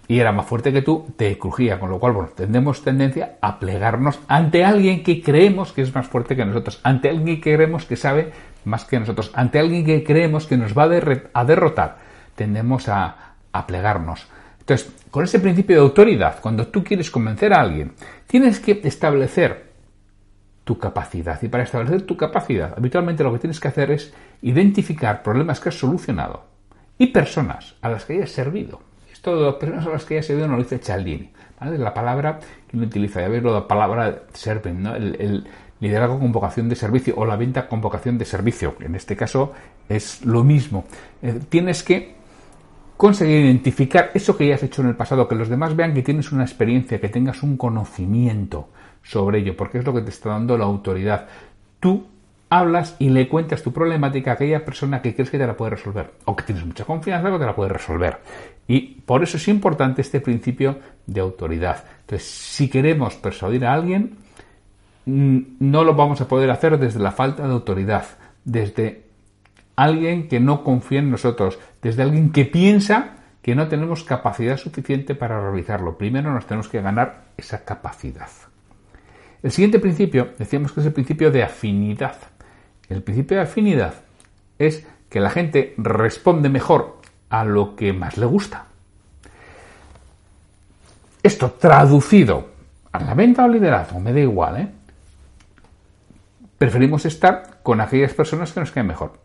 y 0.09 0.21
era 0.21 0.33
más 0.33 0.47
fuerte 0.47 0.73
que 0.73 0.83
tú, 0.83 1.07
te 1.17 1.39
crujía, 1.39 1.81
con 1.81 1.89
lo 1.89 1.99
cual, 1.99 2.13
bueno, 2.13 2.31
tenemos 2.35 2.83
tendencia 2.83 3.37
a 3.41 3.59
plegarnos 3.59 4.19
ante 4.29 4.65
alguien 4.65 5.03
que 5.03 5.23
creemos 5.23 5.73
que 5.73 5.81
es 5.81 5.95
más 5.95 6.07
fuerte 6.07 6.37
que 6.37 6.45
nosotros, 6.45 6.81
ante 6.83 7.09
alguien 7.09 7.41
que 7.41 7.57
creemos 7.57 7.87
que 7.87 7.97
sabe 7.97 8.33
más 8.65 8.85
que 8.85 9.01
nosotros, 9.01 9.31
ante 9.35 9.59
alguien 9.59 9.87
que 9.87 10.05
creemos 10.05 10.47
que 10.47 10.57
nos 10.57 10.77
va 10.77 10.83
a, 10.83 11.45
derrotar, 11.45 11.99
tendemos 12.35 12.89
a, 12.89 13.35
a 13.53 13.67
plegarnos. 13.67 14.27
Entonces, 14.61 14.93
con 15.11 15.25
ese 15.25 15.41
principio 15.41 15.77
de 15.77 15.83
autoridad, 15.83 16.41
cuando 16.41 16.67
tú 16.67 16.85
quieres 16.85 17.11
convencer 17.11 17.55
a 17.55 17.61
alguien, 17.61 17.93
tienes 18.27 18.61
que 18.61 18.81
establecer 18.85 19.72
tu 20.65 20.79
capacidad. 20.79 21.43
Y 21.43 21.49
para 21.49 21.65
establecer 21.65 22.03
tu 22.03 22.17
capacidad, 22.17 22.75
habitualmente 22.77 23.25
lo 23.25 23.33
que 23.33 23.39
tienes 23.39 23.61
que 23.61 23.69
hacer 23.69 23.91
es 23.91 24.13
identificar 24.43 25.23
problemas 25.23 25.61
que 25.61 25.71
has 25.71 25.79
solucionado 25.79 26.45
y 26.99 27.09
personas 27.09 27.75
a 27.83 27.89
las 27.89 28.05
que 28.05 28.15
hayas 28.15 28.31
servido. 28.31 28.81
Esto 29.13 29.37
de 29.37 29.47
las 29.47 29.55
personas 29.57 29.87
a 29.87 29.91
las 29.91 30.05
que 30.05 30.15
hayas 30.15 30.27
servido 30.27 30.49
no 30.49 30.57
lo 30.57 30.63
dice 30.63 30.79
Cialdini. 30.79 31.31
¿vale? 31.61 31.79
La 31.79 31.95
palabra 31.95 32.39
que 32.69 32.77
lo 32.77 32.85
utiliza, 32.85 33.21
ya 33.21 33.29
veis 33.29 33.43
la 33.43 33.67
palabra 33.67 34.23
serven, 34.33 34.83
¿no? 34.83 34.95
el, 34.95 35.47
liderazgo 35.81 36.21
con 36.21 36.31
vocación 36.31 36.69
de 36.69 36.77
servicio 36.77 37.15
o 37.17 37.27
la 37.27 37.35
venta 37.35 37.67
con 37.67 37.81
vocación 37.81 38.17
de 38.17 38.25
servicio. 38.25 38.77
En 38.79 38.95
este 38.95 39.17
caso 39.17 39.53
es 39.89 40.25
lo 40.25 40.45
mismo. 40.45 40.85
Eh, 41.23 41.41
tienes 41.49 41.83
que 41.83 42.15
conseguir 43.03 43.47
identificar 43.47 44.13
eso 44.15 44.37
que 44.37 44.47
ya 44.47 44.55
has 44.55 44.63
hecho 44.63 44.81
en 44.81 44.87
el 44.87 44.95
pasado, 44.95 45.27
que 45.27 45.35
los 45.35 45.49
demás 45.49 45.75
vean 45.75 45.93
que 45.93 46.05
tienes 46.05 46.31
una 46.31 46.45
experiencia, 46.45 47.01
que 47.01 47.09
tengas 47.09 47.43
un 47.43 47.57
conocimiento 47.57 48.69
sobre 49.03 49.41
ello, 49.41 49.57
porque 49.57 49.79
es 49.79 49.85
lo 49.85 49.93
que 49.93 50.03
te 50.03 50.11
está 50.11 50.29
dando 50.29 50.57
la 50.57 50.67
autoridad. 50.67 51.27
Tú 51.81 52.07
hablas 52.49 52.95
y 53.01 53.09
le 53.09 53.29
cuentas 53.29 53.61
tu 53.61 53.73
problemática 53.73 54.31
a 54.31 54.35
aquella 54.35 54.65
persona 54.65 55.03
que 55.03 55.17
crees 55.17 55.31
que 55.31 55.39
te 55.39 55.45
la 55.49 55.57
puede 55.57 55.73
resolver 55.73 56.13
o 56.27 56.37
que 56.37 56.45
tienes 56.45 56.65
mucha 56.65 56.85
confianza 56.85 57.29
que 57.33 57.39
te 57.41 57.45
la 57.45 57.57
puede 57.57 57.71
resolver. 57.71 58.19
Y 58.69 59.01
por 59.05 59.25
eso 59.25 59.37
es 59.37 59.49
importante 59.49 60.01
este 60.01 60.21
principio 60.21 60.79
de 61.05 61.21
autoridad. 61.23 61.83
Entonces, 62.03 62.29
si 62.29 62.71
queremos 62.71 63.17
persuadir 63.17 63.67
a 63.67 63.75
alguien, 63.75 64.17
mm, 65.07 65.39
no 65.59 65.83
lo 65.83 65.97
vamos 65.97 66.21
a 66.21 66.29
poder 66.29 66.53
hacer 66.53 66.79
desde 66.79 67.01
la 67.01 67.11
falta 67.11 67.49
de 67.49 67.53
autoridad, 67.53 68.05
desde 68.45 69.03
alguien 69.83 70.29
que 70.29 70.41
no 70.41 70.65
confía 70.65 71.01
en 71.01 71.11
nosotros, 71.11 71.59
desde 71.81 72.03
alguien 72.03 72.33
que 72.33 72.45
piensa 72.45 73.17
que 73.43 73.55
no 73.55 73.69
tenemos 73.69 74.05
capacidad 74.05 74.57
suficiente 74.57 75.15
para 75.15 75.41
realizarlo. 75.41 75.99
Primero 75.99 76.33
nos 76.33 76.47
tenemos 76.47 76.69
que 76.69 76.81
ganar 76.81 77.25
esa 77.37 77.65
capacidad. 77.65 78.29
El 79.43 79.51
siguiente 79.51 79.81
principio, 79.81 80.31
decíamos 80.39 80.73
que 80.73 80.81
es 80.81 80.87
el 80.87 80.93
principio 80.93 81.31
de 81.31 81.43
afinidad. 81.43 82.17
El 82.89 83.03
principio 83.03 83.37
de 83.37 83.43
afinidad 83.43 83.95
es 84.59 84.87
que 85.11 85.19
la 85.19 85.31
gente 85.31 85.75
responde 85.77 86.49
mejor 86.49 87.01
a 87.29 87.45
lo 87.45 87.75
que 87.75 87.93
más 87.93 88.17
le 88.17 88.27
gusta. 88.27 88.67
Esto 91.23 91.53
traducido 91.53 92.51
a 92.93 93.01
la 93.01 93.15
venta 93.15 93.45
o 93.45 93.49
liderazgo, 93.49 93.99
me 93.99 94.13
da 94.13 94.21
igual, 94.21 94.61
¿eh? 94.61 94.69
Preferimos 96.59 97.05
estar 97.07 97.59
con 97.63 97.81
aquellas 97.81 98.15
personas 98.15 98.53
que 98.53 98.61
nos 98.61 98.71
caen 98.71 98.87
mejor. 98.87 99.19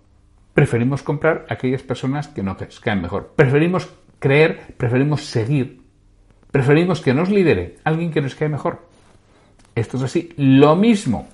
Preferimos 0.57 1.03
comprar 1.03 1.45
aquellas 1.49 1.83
personas 1.83 2.29
que 2.29 2.41
nos 2.41 2.79
caen 2.79 3.03
mejor. 3.03 3.33
Preferimos 3.35 3.93
creer, 4.17 4.73
preferimos 4.75 5.21
seguir. 5.23 5.83
Preferimos 6.49 6.99
que 6.99 7.13
nos 7.13 7.29
lidere 7.29 7.75
alguien 7.83 8.09
que 8.09 8.21
nos 8.21 8.33
cae 8.33 8.49
mejor. 8.49 8.81
Esto 9.75 9.97
es 9.97 10.03
así. 10.03 10.33
Lo 10.35 10.75
mismo 10.75 11.27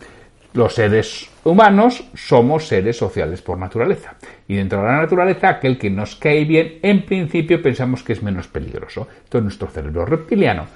los 0.52 0.76
seres 0.76 1.30
humanos 1.46 2.04
somos 2.14 2.68
seres 2.68 2.98
sociales 2.98 3.42
por 3.42 3.58
naturaleza. 3.58 4.16
Y 4.46 4.56
dentro 4.56 4.82
de 4.82 4.88
la 4.88 4.98
naturaleza, 4.98 5.48
aquel 5.48 5.78
que 5.78 5.90
nos 5.90 6.18
cae 6.18 6.44
bien, 6.44 6.80
en 6.82 7.06
principio 7.06 7.62
pensamos 7.62 8.04
que 8.04 8.12
es 8.12 8.22
menos 8.22 8.50
peligroso. 8.50 9.08
Entonces 9.24 9.44
nuestro 9.44 9.70
cerebro 9.70 10.06
reptiliano, 10.06 10.68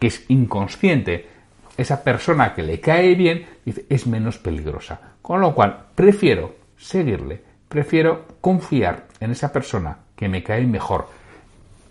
que 0.00 0.08
es 0.08 0.24
inconsciente, 0.26 1.28
esa 1.76 2.02
persona 2.02 2.52
que 2.52 2.64
le 2.64 2.80
cae 2.80 3.14
bien, 3.14 3.46
dice, 3.64 3.86
es 3.88 4.08
menos 4.08 4.38
peligrosa. 4.38 5.00
Con 5.22 5.40
lo 5.40 5.54
cual, 5.54 5.84
prefiero 5.94 6.56
seguirle, 6.76 7.51
prefiero 7.72 8.26
confiar 8.42 9.06
en 9.18 9.30
esa 9.30 9.50
persona 9.50 9.96
que 10.14 10.28
me 10.28 10.42
cae 10.42 10.66
mejor. 10.66 11.08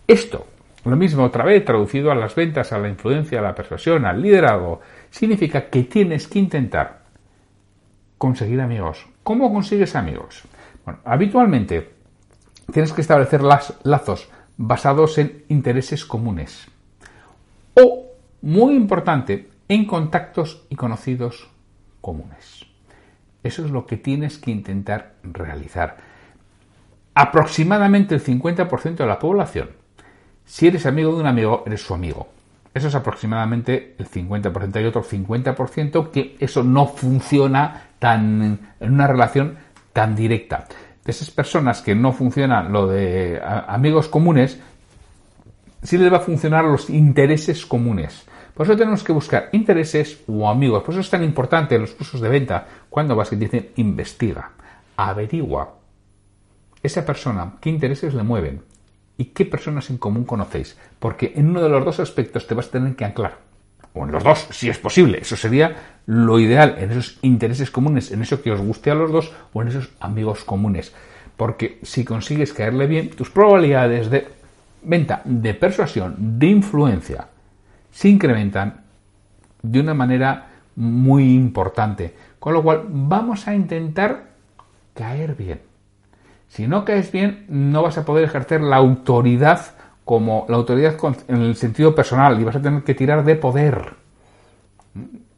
Esto, 0.06 0.46
lo 0.86 0.96
mismo 0.96 1.24
otra 1.24 1.44
vez, 1.44 1.66
traducido 1.66 2.12
a 2.12 2.16
las 2.16 2.36
ventas, 2.36 2.72
a 2.72 2.78
la 2.78 2.88
influencia, 2.88 3.40
a 3.40 3.42
la 3.42 3.56
persuasión, 3.56 4.06
al 4.06 4.22
liderazgo, 4.22 4.82
significa 5.10 5.72
que 5.72 5.86
tienes 5.86 6.28
que 6.28 6.38
intentar 6.38 7.02
conseguir 8.20 8.62
amigos. 8.62 9.08
¿Cómo 9.24 9.52
consigues 9.52 9.96
amigos? 9.96 10.44
Bueno, 10.86 11.00
habitualmente 11.04 11.90
tienes 12.72 12.94
que 12.94 13.02
establecer 13.02 13.42
lazos 13.42 14.30
basados 14.58 15.18
en 15.18 15.46
intereses 15.48 16.06
comunes. 16.06 16.68
O, 17.74 18.06
muy 18.44 18.76
importante, 18.76 19.50
en 19.68 19.86
contactos 19.86 20.64
y 20.70 20.76
conocidos 20.76 21.50
comunes. 22.02 22.71
Eso 23.44 23.66
es 23.66 23.72
lo 23.72 23.86
que 23.86 23.98
tienes 23.98 24.38
que 24.38 24.52
intentar 24.52 25.14
realizar. 25.24 25.98
Aproximadamente 27.14 28.16
el 28.16 28.24
50% 28.24 28.96
de 28.96 29.06
la 29.06 29.20
población, 29.20 29.70
si 30.46 30.68
eres 30.68 30.86
amigo 30.86 31.14
de 31.14 31.22
un 31.22 31.28
amigo, 31.28 31.64
eres 31.66 31.82
su 31.82 31.94
amigo. 31.94 32.28
Eso 32.74 32.88
es 32.88 32.96
aproximadamente 32.96 33.96
el 33.98 34.08
50%. 34.08 34.76
Hay 34.78 34.86
otro 34.86 35.04
50% 35.04 36.10
que 36.12 36.38
eso 36.40 36.64
no 36.64 36.88
funciona 36.88 37.88
tan, 38.00 38.60
en 38.80 38.94
una 38.94 39.08
relación 39.08 39.58
tan 39.92 40.16
directa. 40.16 40.68
De 41.04 41.12
esas 41.12 41.32
personas 41.32 41.82
que 41.82 41.96
no 41.96 42.14
funcionan 42.14 42.72
lo 42.72 42.88
de 42.88 43.42
amigos 43.44 44.08
comunes, 44.08 44.60
sí 45.84 45.98
les 45.98 46.12
va 46.12 46.18
a 46.18 46.22
funcionar 46.22 46.64
los 46.64 46.90
intereses 46.90 47.66
comunes. 47.66 48.26
Por 48.54 48.66
eso 48.66 48.78
tenemos 48.78 49.04
que 49.04 49.14
buscar 49.14 49.50
intereses 49.52 50.22
o 50.28 50.50
amigos. 50.50 50.84
Por 50.84 50.94
eso 50.94 51.02
es 51.02 51.10
tan 51.10 51.24
importante 51.24 51.76
en 51.76 51.82
los 51.82 51.92
cursos 51.92 52.22
de 52.22 52.30
venta 52.30 52.68
cuando 52.90 53.16
vas 53.16 53.32
y 53.32 53.36
dicen 53.36 53.70
investiga, 53.76 54.52
averigua 54.98 55.76
esa 56.84 57.06
persona 57.06 57.54
qué 57.62 57.70
intereses 57.70 58.14
le 58.14 58.24
mueven, 58.24 58.64
y 59.22 59.26
qué 59.26 59.46
personas 59.46 59.88
en 59.92 60.00
común 60.00 60.24
conocéis, 60.24 60.76
porque 60.98 61.34
en 61.36 61.50
uno 61.50 61.62
de 61.62 61.70
los 61.70 61.86
dos 61.86 62.00
aspectos 62.00 62.48
te 62.48 62.56
vas 62.56 62.68
a 62.68 62.72
tener 62.72 62.96
que 62.96 63.06
anclar, 63.06 63.38
o 63.94 64.04
en 64.04 64.12
los 64.12 64.24
dos, 64.24 64.48
si 64.50 64.68
es 64.68 64.80
posible, 64.80 65.20
eso 65.22 65.36
sería 65.36 66.00
lo 66.08 66.40
ideal, 66.40 66.76
en 66.80 66.90
esos 66.90 67.20
intereses 67.22 67.70
comunes, 67.70 68.12
en 68.12 68.24
eso 68.24 68.42
que 68.42 68.52
os 68.52 68.60
guste 68.60 68.90
a 68.90 68.96
los 68.96 69.12
dos, 69.12 69.32
o 69.54 69.62
en 69.62 69.68
esos 69.68 69.92
amigos 70.00 70.44
comunes, 70.44 70.92
porque 71.38 71.78
si 71.84 72.04
consigues 72.04 72.52
caerle 72.52 72.88
bien, 72.88 73.12
tus 73.12 73.30
probabilidades 73.30 74.10
de 74.10 74.28
venta, 74.82 75.22
de 75.24 75.54
persuasión, 75.54 76.16
de 76.18 76.48
influencia, 76.48 77.28
se 77.92 78.10
incrementan 78.10 78.82
de 79.62 79.80
una 79.80 79.94
manera 79.94 80.48
muy 80.76 81.34
importante, 81.34 82.16
con 82.40 82.54
lo 82.54 82.64
cual 82.64 82.86
vamos 82.88 83.48
a 83.48 83.56
intentar 83.56 84.32
caer 84.94 85.36
bien. 85.36 85.62
Si 86.48 86.68
no 86.68 86.84
caes 86.84 87.12
bien, 87.12 87.46
no 87.48 87.82
vas 87.82 87.98
a 87.98 88.06
poder 88.06 88.26
ejercer 88.26 88.62
la 88.62 88.78
autoridad 88.78 89.62
como 90.04 90.46
la 90.50 90.58
autoridad 90.58 90.98
en 91.28 91.42
el 91.42 91.56
sentido 91.56 91.96
personal 91.96 92.40
y 92.40 92.44
vas 92.44 92.56
a 92.56 92.62
tener 92.62 92.84
que 92.84 92.94
tirar 92.94 93.24
de 93.24 93.36
poder. 93.36 93.94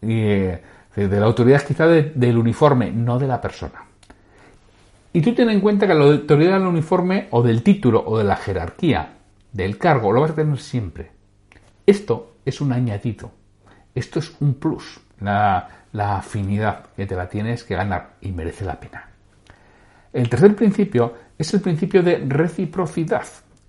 Y, 0.02 0.22
eh, 0.22 0.62
de 0.96 1.20
la 1.20 1.26
autoridad 1.26 1.62
quizá 1.62 1.88
del 1.88 2.38
uniforme, 2.38 2.92
no 2.92 3.20
de 3.20 3.28
la 3.28 3.42
persona. 3.42 3.84
Y 5.12 5.22
tú 5.22 5.36
ten 5.36 5.50
en 5.50 5.62
cuenta 5.62 5.86
que 5.86 5.94
la 5.94 6.06
autoridad 6.06 6.54
del 6.54 6.68
uniforme 6.68 7.28
o 7.32 7.44
del 7.44 7.62
título 7.62 8.04
o 8.06 8.18
de 8.18 8.24
la 8.24 8.36
jerarquía 8.36 9.14
del 9.52 9.78
cargo 9.78 10.12
lo 10.12 10.22
vas 10.22 10.32
a 10.32 10.36
tener 10.36 10.58
siempre. 10.58 11.12
Esto 11.86 12.36
es 12.46 12.62
un 12.62 12.72
añadido. 12.72 13.32
Esto 13.96 14.20
es 14.20 14.34
un 14.40 14.56
plus. 14.56 15.00
La, 15.20 15.70
la 15.92 16.18
afinidad 16.18 16.88
que 16.96 17.06
te 17.06 17.16
la 17.16 17.30
tienes 17.30 17.64
que 17.64 17.76
ganar 17.76 18.16
y 18.22 18.32
merece 18.32 18.66
la 18.66 18.80
pena. 18.80 19.10
El 20.12 20.30
tercer 20.30 20.56
principio 20.56 21.14
es 21.38 21.54
el 21.54 21.62
principio 21.62 22.04
de 22.04 22.18
reciprocidad. 22.28 23.24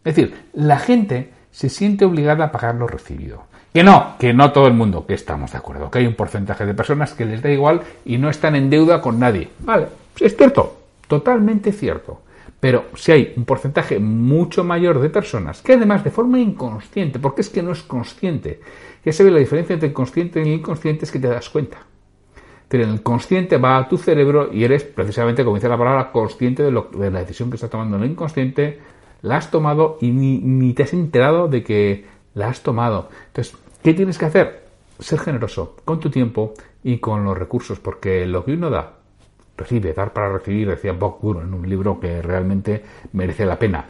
Es 0.05 0.15
decir, 0.15 0.49
la 0.53 0.79
gente 0.79 1.33
se 1.51 1.69
siente 1.69 2.05
obligada 2.05 2.47
a 2.47 2.53
pagar 2.53 2.75
lo 2.75 2.87
recibido. 2.87 3.45
Que 3.73 3.83
no, 3.83 4.17
que 4.19 4.33
no 4.33 4.53
todo 4.53 4.67
el 4.67 4.75
mundo, 4.75 5.07
que 5.07 5.15
estamos 5.15 5.53
de 5.53 5.59
acuerdo, 5.59 5.91
que 5.91 5.99
hay 5.99 6.07
un 6.07 6.15
porcentaje 6.15 6.65
de 6.65 6.75
personas 6.75 7.13
que 7.13 7.25
les 7.25 7.43
da 7.43 7.51
igual 7.51 7.83
y 8.05 8.19
no 8.19 8.31
están 8.31 8.55
en 8.55 8.71
deuda 8.71 9.01
con 9.01 9.19
nadie. 9.19 9.49
Vale, 9.61 9.89
es 10.21 10.37
cierto, 10.37 10.81
totalmente 11.09 11.73
cierto. 11.73 12.23
Pero 12.65 12.87
si 12.95 13.13
hay 13.13 13.35
un 13.37 13.45
porcentaje 13.45 13.99
mucho 13.99 14.65
mayor 14.65 14.99
de 14.99 15.11
personas 15.11 15.61
que 15.61 15.75
además 15.75 16.03
de 16.03 16.11
forma 16.11 16.41
inconsciente, 16.41 17.19
porque 17.19 17.43
es 17.43 17.51
que 17.51 17.63
no 17.63 17.73
es 17.73 17.83
consciente, 17.83 18.59
ya 19.05 19.13
se 19.13 19.23
ve 19.23 19.31
la 19.31 19.39
diferencia 19.39 19.75
entre 19.75 19.89
el 19.91 19.93
consciente 19.93 20.41
y 20.41 20.45
el 20.45 20.61
inconsciente 20.61 21.05
es 21.05 21.13
que 21.13 21.19
te 21.19 21.29
das 21.29 21.51
cuenta. 21.51 21.77
Pero 22.67 22.85
el 22.85 23.03
consciente 23.03 23.59
va 23.59 23.77
a 23.77 23.87
tu 23.87 23.99
cerebro 23.99 24.51
y 24.51 24.65
eres 24.65 24.83
precisamente, 24.83 25.45
como 25.45 25.57
dice 25.57 25.69
la 25.69 25.77
palabra, 25.77 26.11
consciente 26.11 26.63
de, 26.63 26.71
la 26.71 27.21
decisión 27.21 27.51
que 27.51 27.57
está 27.57 27.69
tomando 27.69 27.99
el 27.99 28.11
inconsciente, 28.11 28.81
la 29.21 29.37
has 29.37 29.51
tomado 29.51 29.99
y 30.01 30.11
ni, 30.13 30.73
te 30.73 30.85
has 30.85 30.95
enterado 30.95 31.49
de 31.49 31.63
que 31.63 32.07
la 32.33 32.49
has 32.49 32.63
tomado. 32.63 33.11
Entonces, 33.27 33.59
¿qué 33.83 33.93
tienes 33.93 34.17
que 34.17 34.25
hacer? 34.25 34.65
Ser 34.99 35.19
generoso 35.19 35.77
con 35.85 36.01
tu 36.01 36.09
tiempo 36.09 36.55
y 36.83 36.97
con 36.97 37.25
los 37.25 37.37
recursos, 37.37 37.79
porque 37.79 38.25
lo 38.25 38.43
que 38.43 38.55
uno 38.55 38.71
da, 38.71 39.04
recibe, 39.57 39.93
dar 39.93 40.13
para 40.13 40.33
recibir, 40.33 40.69
decía 40.69 40.93
Bob 40.93 41.19
Guru 41.21 41.41
en 41.41 41.55
un 41.55 41.69
libro 41.69 42.01
que 42.01 42.23
realmente 42.23 42.85
merece 43.13 43.47
la 43.47 43.59
pena. 43.59 43.85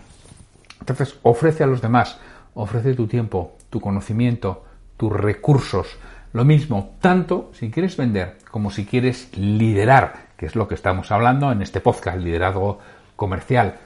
Entonces, 0.80 1.18
ofrece 1.22 1.64
a 1.64 1.66
los 1.66 1.80
demás, 1.80 2.18
ofrece 2.54 2.94
tu 2.94 3.06
tiempo, 3.06 3.56
tu 3.70 3.80
conocimiento, 3.80 4.64
tus 4.96 5.12
recursos, 5.12 5.98
lo 6.32 6.44
mismo, 6.44 6.96
tanto 7.00 7.50
si 7.54 7.70
quieres 7.70 7.96
vender 7.96 8.38
como 8.50 8.70
si 8.70 8.84
quieres 8.84 9.36
liderar, 9.36 10.26
que 10.36 10.46
es 10.46 10.56
lo 10.56 10.68
que 10.68 10.74
estamos 10.74 11.10
hablando 11.10 11.50
en 11.50 11.62
este 11.62 11.80
podcast, 11.80 12.18
liderazgo 12.18 12.78
comercial. 13.16 13.76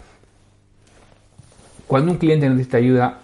Cuando 1.87 2.13
un 2.13 2.19
cliente 2.19 2.49
necesita 2.49 2.79
ayuda, 2.79 3.19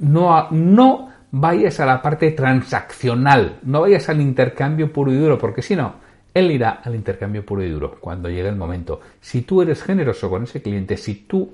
no, 0.00 0.48
no 0.50 1.08
vayas 1.30 1.80
a 1.80 1.86
la 1.86 2.02
parte 2.02 2.30
transaccional, 2.32 3.58
no 3.62 3.82
vayas 3.82 4.08
al 4.08 4.20
intercambio 4.20 4.92
puro 4.92 5.12
y 5.12 5.16
duro, 5.16 5.38
porque 5.38 5.62
si 5.62 5.76
no, 5.76 5.94
él 6.34 6.50
irá 6.50 6.80
al 6.84 6.94
intercambio 6.94 7.44
puro 7.44 7.62
y 7.62 7.70
duro 7.70 7.96
cuando 8.00 8.28
llegue 8.28 8.48
el 8.48 8.56
momento. 8.56 9.00
Si 9.20 9.42
tú 9.42 9.62
eres 9.62 9.82
generoso 9.82 10.30
con 10.30 10.44
ese 10.44 10.62
cliente, 10.62 10.96
si 10.96 11.14
tú 11.14 11.52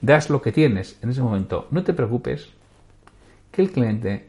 das 0.00 0.30
lo 0.30 0.42
que 0.42 0.52
tienes 0.52 0.98
en 1.02 1.10
ese 1.10 1.22
momento, 1.22 1.66
no 1.70 1.82
te 1.82 1.92
preocupes 1.92 2.48
que 3.50 3.62
el 3.62 3.70
cliente 3.70 4.26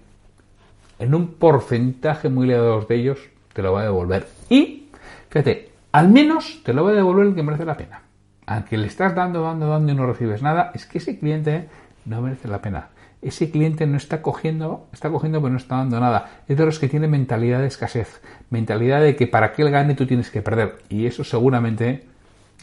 en 0.99 1.13
un 1.13 1.33
porcentaje 1.33 2.29
muy 2.29 2.47
elevado 2.47 2.81
de 2.81 2.95
ellos 2.95 3.19
te 3.53 3.61
lo 3.61 3.73
va 3.73 3.81
a 3.81 3.85
devolver. 3.85 4.27
Y, 4.49 4.87
fíjate, 5.29 5.71
al 5.91 6.09
menos 6.09 6.61
te 6.63 6.73
lo 6.73 6.83
va 6.83 6.91
a 6.91 6.93
devolver 6.93 7.27
el 7.27 7.35
que 7.35 7.43
merece 7.43 7.65
la 7.65 7.77
pena. 7.77 8.01
Aunque 8.45 8.77
le 8.77 8.87
estás 8.87 9.15
dando, 9.15 9.41
dando, 9.41 9.67
dando 9.67 9.91
y 9.91 9.95
no 9.95 10.05
recibes 10.05 10.41
nada, 10.41 10.71
es 10.73 10.85
que 10.85 10.97
ese 10.97 11.17
cliente 11.17 11.69
no 12.05 12.21
merece 12.21 12.47
la 12.47 12.61
pena. 12.61 12.89
Ese 13.21 13.49
cliente 13.49 13.87
no 13.87 13.95
está 13.95 14.21
cogiendo, 14.21 14.87
está 14.91 15.09
cogiendo 15.09 15.41
pero 15.41 15.51
no 15.51 15.57
está 15.57 15.77
dando 15.77 15.99
nada. 15.99 16.41
Es 16.47 16.57
de 16.57 16.65
los 16.65 16.79
que 16.79 16.89
tiene 16.89 17.07
mentalidad 17.07 17.59
de 17.59 17.67
escasez, 17.67 18.21
mentalidad 18.49 19.01
de 19.01 19.15
que 19.15 19.27
para 19.27 19.53
que 19.53 19.61
él 19.61 19.71
gane 19.71 19.95
tú 19.95 20.05
tienes 20.05 20.29
que 20.29 20.41
perder. 20.41 20.79
Y 20.89 21.05
eso 21.05 21.23
seguramente 21.23 22.03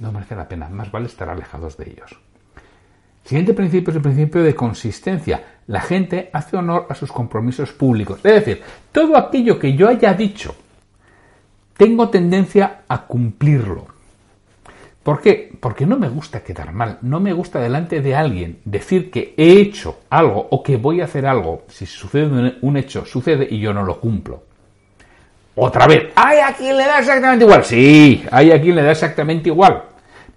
no 0.01 0.13
merece 0.13 0.37
la 0.37 0.49
pena. 0.49 0.69
Más 0.69 0.91
vale 0.91 1.07
estar 1.07 1.31
alejados 1.31 1.77
de 1.79 1.91
ellos. 1.91 2.19
Siguiente 3.25 3.55
principio 3.55 3.91
es 3.91 3.97
el 3.97 4.03
principio 4.03 4.43
de 4.43 4.55
consistencia. 4.55 5.45
La 5.67 5.81
gente 5.81 6.31
hace 6.33 6.57
honor 6.57 6.87
a 6.91 6.95
sus 6.95 7.13
compromisos 7.13 7.73
públicos. 7.73 8.19
Es 8.25 8.35
decir, 8.35 8.63
todo 8.93 9.17
aquello 9.17 9.59
que 9.59 9.75
yo 9.75 9.89
haya 9.89 10.13
dicho, 10.15 10.55
tengo 11.77 12.11
tendencia 12.11 12.83
a 12.89 13.07
cumplirlo. 13.07 13.87
¿Por 15.03 15.23
qué? 15.23 15.51
Porque 15.61 15.87
no 15.87 15.99
me 15.99 16.09
gusta 16.09 16.45
quedar 16.45 16.73
mal, 16.73 16.99
no 17.01 17.21
me 17.21 17.33
gusta 17.33 17.59
delante 17.59 18.03
de 18.03 18.15
alguien 18.15 18.61
decir 18.65 19.11
que 19.11 19.35
he 19.37 19.53
hecho 19.53 20.01
algo 20.11 20.47
o 20.51 20.63
que 20.63 20.77
voy 20.77 21.01
a 21.01 21.05
hacer 21.05 21.27
algo. 21.27 21.63
Si 21.69 21.87
sucede 21.87 22.59
un 22.61 22.77
hecho, 22.77 23.07
sucede 23.07 23.47
y 23.51 23.59
yo 23.59 23.73
no 23.73 23.83
lo 23.83 23.99
cumplo. 23.99 24.43
Otra 25.55 25.87
vez, 25.87 26.13
¿hay 26.17 26.39
a 26.39 26.53
quien 26.53 26.77
le 26.77 26.85
da 26.85 26.99
exactamente 26.99 27.45
igual? 27.45 27.65
Sí, 27.65 28.25
hay 28.31 28.53
a 28.53 28.61
quien 28.61 28.77
le 28.77 28.83
da 28.83 28.93
exactamente 28.93 29.49
igual. 29.49 29.85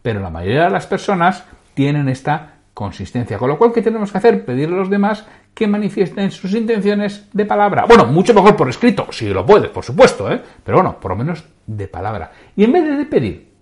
Pero 0.01 0.21
la 0.21 0.29
mayoría 0.29 0.65
de 0.65 0.69
las 0.69 0.87
personas 0.87 1.43
tienen 1.73 2.09
esta 2.09 2.55
consistencia. 2.73 3.37
Con 3.37 3.49
lo 3.49 3.57
cual, 3.57 3.71
¿qué 3.73 3.81
tenemos 3.81 4.11
que 4.11 4.17
hacer? 4.17 4.45
Pedirle 4.45 4.75
a 4.75 4.79
los 4.79 4.89
demás 4.89 5.25
que 5.53 5.67
manifiesten 5.67 6.31
sus 6.31 6.53
intenciones 6.53 7.29
de 7.31 7.45
palabra. 7.45 7.85
Bueno, 7.87 8.05
mucho 8.05 8.33
mejor 8.33 8.55
por 8.55 8.69
escrito, 8.69 9.07
si 9.11 9.27
lo 9.29 9.45
puedes, 9.45 9.69
por 9.69 9.83
supuesto, 9.83 10.31
¿eh? 10.31 10.41
pero 10.63 10.79
bueno, 10.79 10.99
por 10.99 11.11
lo 11.11 11.17
menos 11.17 11.43
de 11.67 11.87
palabra. 11.87 12.31
Y 12.55 12.63
en 12.63 12.71
vez 12.71 12.97
de 12.97 13.05
pedir, 13.05 13.52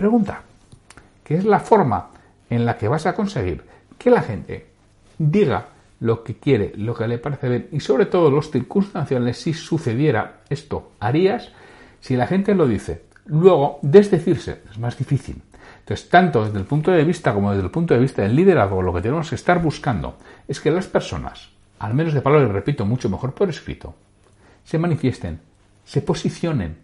Pregunta, 0.00 0.40
¿qué 1.22 1.34
es 1.34 1.44
la 1.44 1.60
forma 1.60 2.08
en 2.48 2.64
la 2.64 2.78
que 2.78 2.88
vas 2.88 3.04
a 3.04 3.14
conseguir 3.14 3.62
que 3.98 4.08
la 4.08 4.22
gente 4.22 4.68
diga 5.18 5.66
lo 6.00 6.24
que 6.24 6.36
quiere, 6.36 6.72
lo 6.76 6.94
que 6.94 7.06
le 7.06 7.18
parece 7.18 7.50
bien 7.50 7.68
y 7.70 7.80
sobre 7.80 8.06
todo 8.06 8.30
los 8.30 8.50
circunstanciales 8.50 9.36
si 9.36 9.52
sucediera 9.52 10.40
esto? 10.48 10.92
¿Harías? 11.00 11.52
Si 12.00 12.16
la 12.16 12.26
gente 12.26 12.54
lo 12.54 12.66
dice, 12.66 13.02
luego 13.26 13.78
desdecirse 13.82 14.62
es 14.70 14.78
más 14.78 14.96
difícil. 14.96 15.42
Entonces, 15.80 16.08
tanto 16.08 16.46
desde 16.46 16.60
el 16.60 16.64
punto 16.64 16.90
de 16.92 17.04
vista 17.04 17.34
como 17.34 17.50
desde 17.50 17.64
el 17.64 17.70
punto 17.70 17.92
de 17.92 18.00
vista 18.00 18.22
del 18.22 18.34
liderazgo, 18.34 18.80
lo 18.80 18.94
que 18.94 19.02
tenemos 19.02 19.28
que 19.28 19.34
estar 19.34 19.60
buscando 19.60 20.16
es 20.48 20.60
que 20.60 20.70
las 20.70 20.86
personas, 20.86 21.50
al 21.78 21.92
menos 21.92 22.14
de 22.14 22.22
palabra, 22.22 22.48
y 22.48 22.52
repito, 22.52 22.86
mucho 22.86 23.10
mejor 23.10 23.34
por 23.34 23.50
escrito, 23.50 23.94
se 24.64 24.78
manifiesten, 24.78 25.40
se 25.84 26.00
posicionen, 26.00 26.78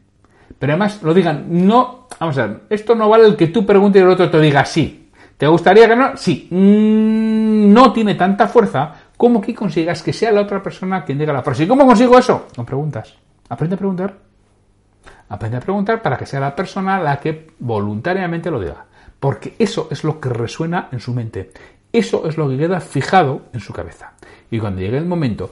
pero 0.58 0.72
además 0.72 1.02
lo 1.02 1.12
digan, 1.12 1.46
no, 1.48 2.08
vamos 2.18 2.38
a 2.38 2.46
ver, 2.46 2.60
esto 2.70 2.94
no 2.94 3.08
vale 3.08 3.26
el 3.26 3.36
que 3.36 3.48
tú 3.48 3.66
preguntes 3.66 4.00
y 4.00 4.04
el 4.04 4.10
otro 4.10 4.30
te 4.30 4.40
diga 4.40 4.64
sí. 4.64 5.02
¿Te 5.36 5.46
gustaría 5.46 5.94
no? 5.94 6.16
Sí. 6.16 6.48
Mm, 6.50 7.72
no 7.72 7.92
tiene 7.92 8.14
tanta 8.14 8.48
fuerza 8.48 8.94
como 9.16 9.40
que 9.40 9.54
consigas 9.54 10.02
que 10.02 10.12
sea 10.12 10.32
la 10.32 10.42
otra 10.42 10.62
persona 10.62 11.04
quien 11.04 11.18
diga 11.18 11.32
la 11.32 11.42
frase. 11.42 11.64
¿Y 11.64 11.66
cómo 11.66 11.86
consigo 11.86 12.18
eso? 12.18 12.46
No 12.56 12.64
preguntas. 12.64 13.14
Aprende 13.48 13.75
a 13.75 13.78
preguntar. 13.78 14.14
Aprende 15.28 15.58
a 15.58 15.60
preguntar 15.60 16.00
para 16.02 16.16
que 16.16 16.26
sea 16.26 16.40
la 16.40 16.56
persona 16.56 16.98
la 17.00 17.18
que 17.18 17.48
voluntariamente 17.58 18.50
lo 18.50 18.60
diga. 18.60 18.84
Porque 19.20 19.56
eso 19.58 19.88
es 19.90 20.04
lo 20.04 20.20
que 20.20 20.28
resuena 20.28 20.88
en 20.92 21.00
su 21.00 21.12
mente. 21.12 21.50
Eso 21.92 22.26
es 22.28 22.36
lo 22.36 22.48
que 22.48 22.58
queda 22.58 22.80
fijado 22.80 23.42
en 23.52 23.60
su 23.60 23.72
cabeza. 23.72 24.12
Y 24.50 24.58
cuando 24.58 24.80
llegue 24.80 24.98
el 24.98 25.06
momento 25.06 25.50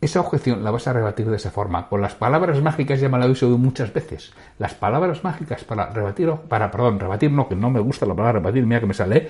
esa 0.00 0.20
objeción 0.20 0.62
la 0.62 0.70
vas 0.70 0.86
a 0.86 0.92
rebatir 0.92 1.28
de 1.28 1.36
esa 1.36 1.50
forma. 1.50 1.88
Con 1.88 2.00
las 2.00 2.14
palabras 2.14 2.62
mágicas 2.62 3.00
ya 3.00 3.08
me 3.08 3.18
la 3.18 3.26
he 3.26 3.30
usado 3.30 3.58
muchas 3.58 3.92
veces. 3.92 4.32
Las 4.58 4.74
palabras 4.74 5.24
mágicas 5.24 5.64
para 5.64 5.90
rebatir, 5.90 6.30
para, 6.48 6.70
perdón, 6.70 7.00
rebatir 7.00 7.32
no, 7.32 7.48
que 7.48 7.56
no 7.56 7.70
me 7.70 7.80
gusta 7.80 8.06
la 8.06 8.14
palabra 8.14 8.40
rebatir, 8.40 8.64
mira 8.64 8.80
que 8.80 8.86
me 8.86 8.94
sale, 8.94 9.28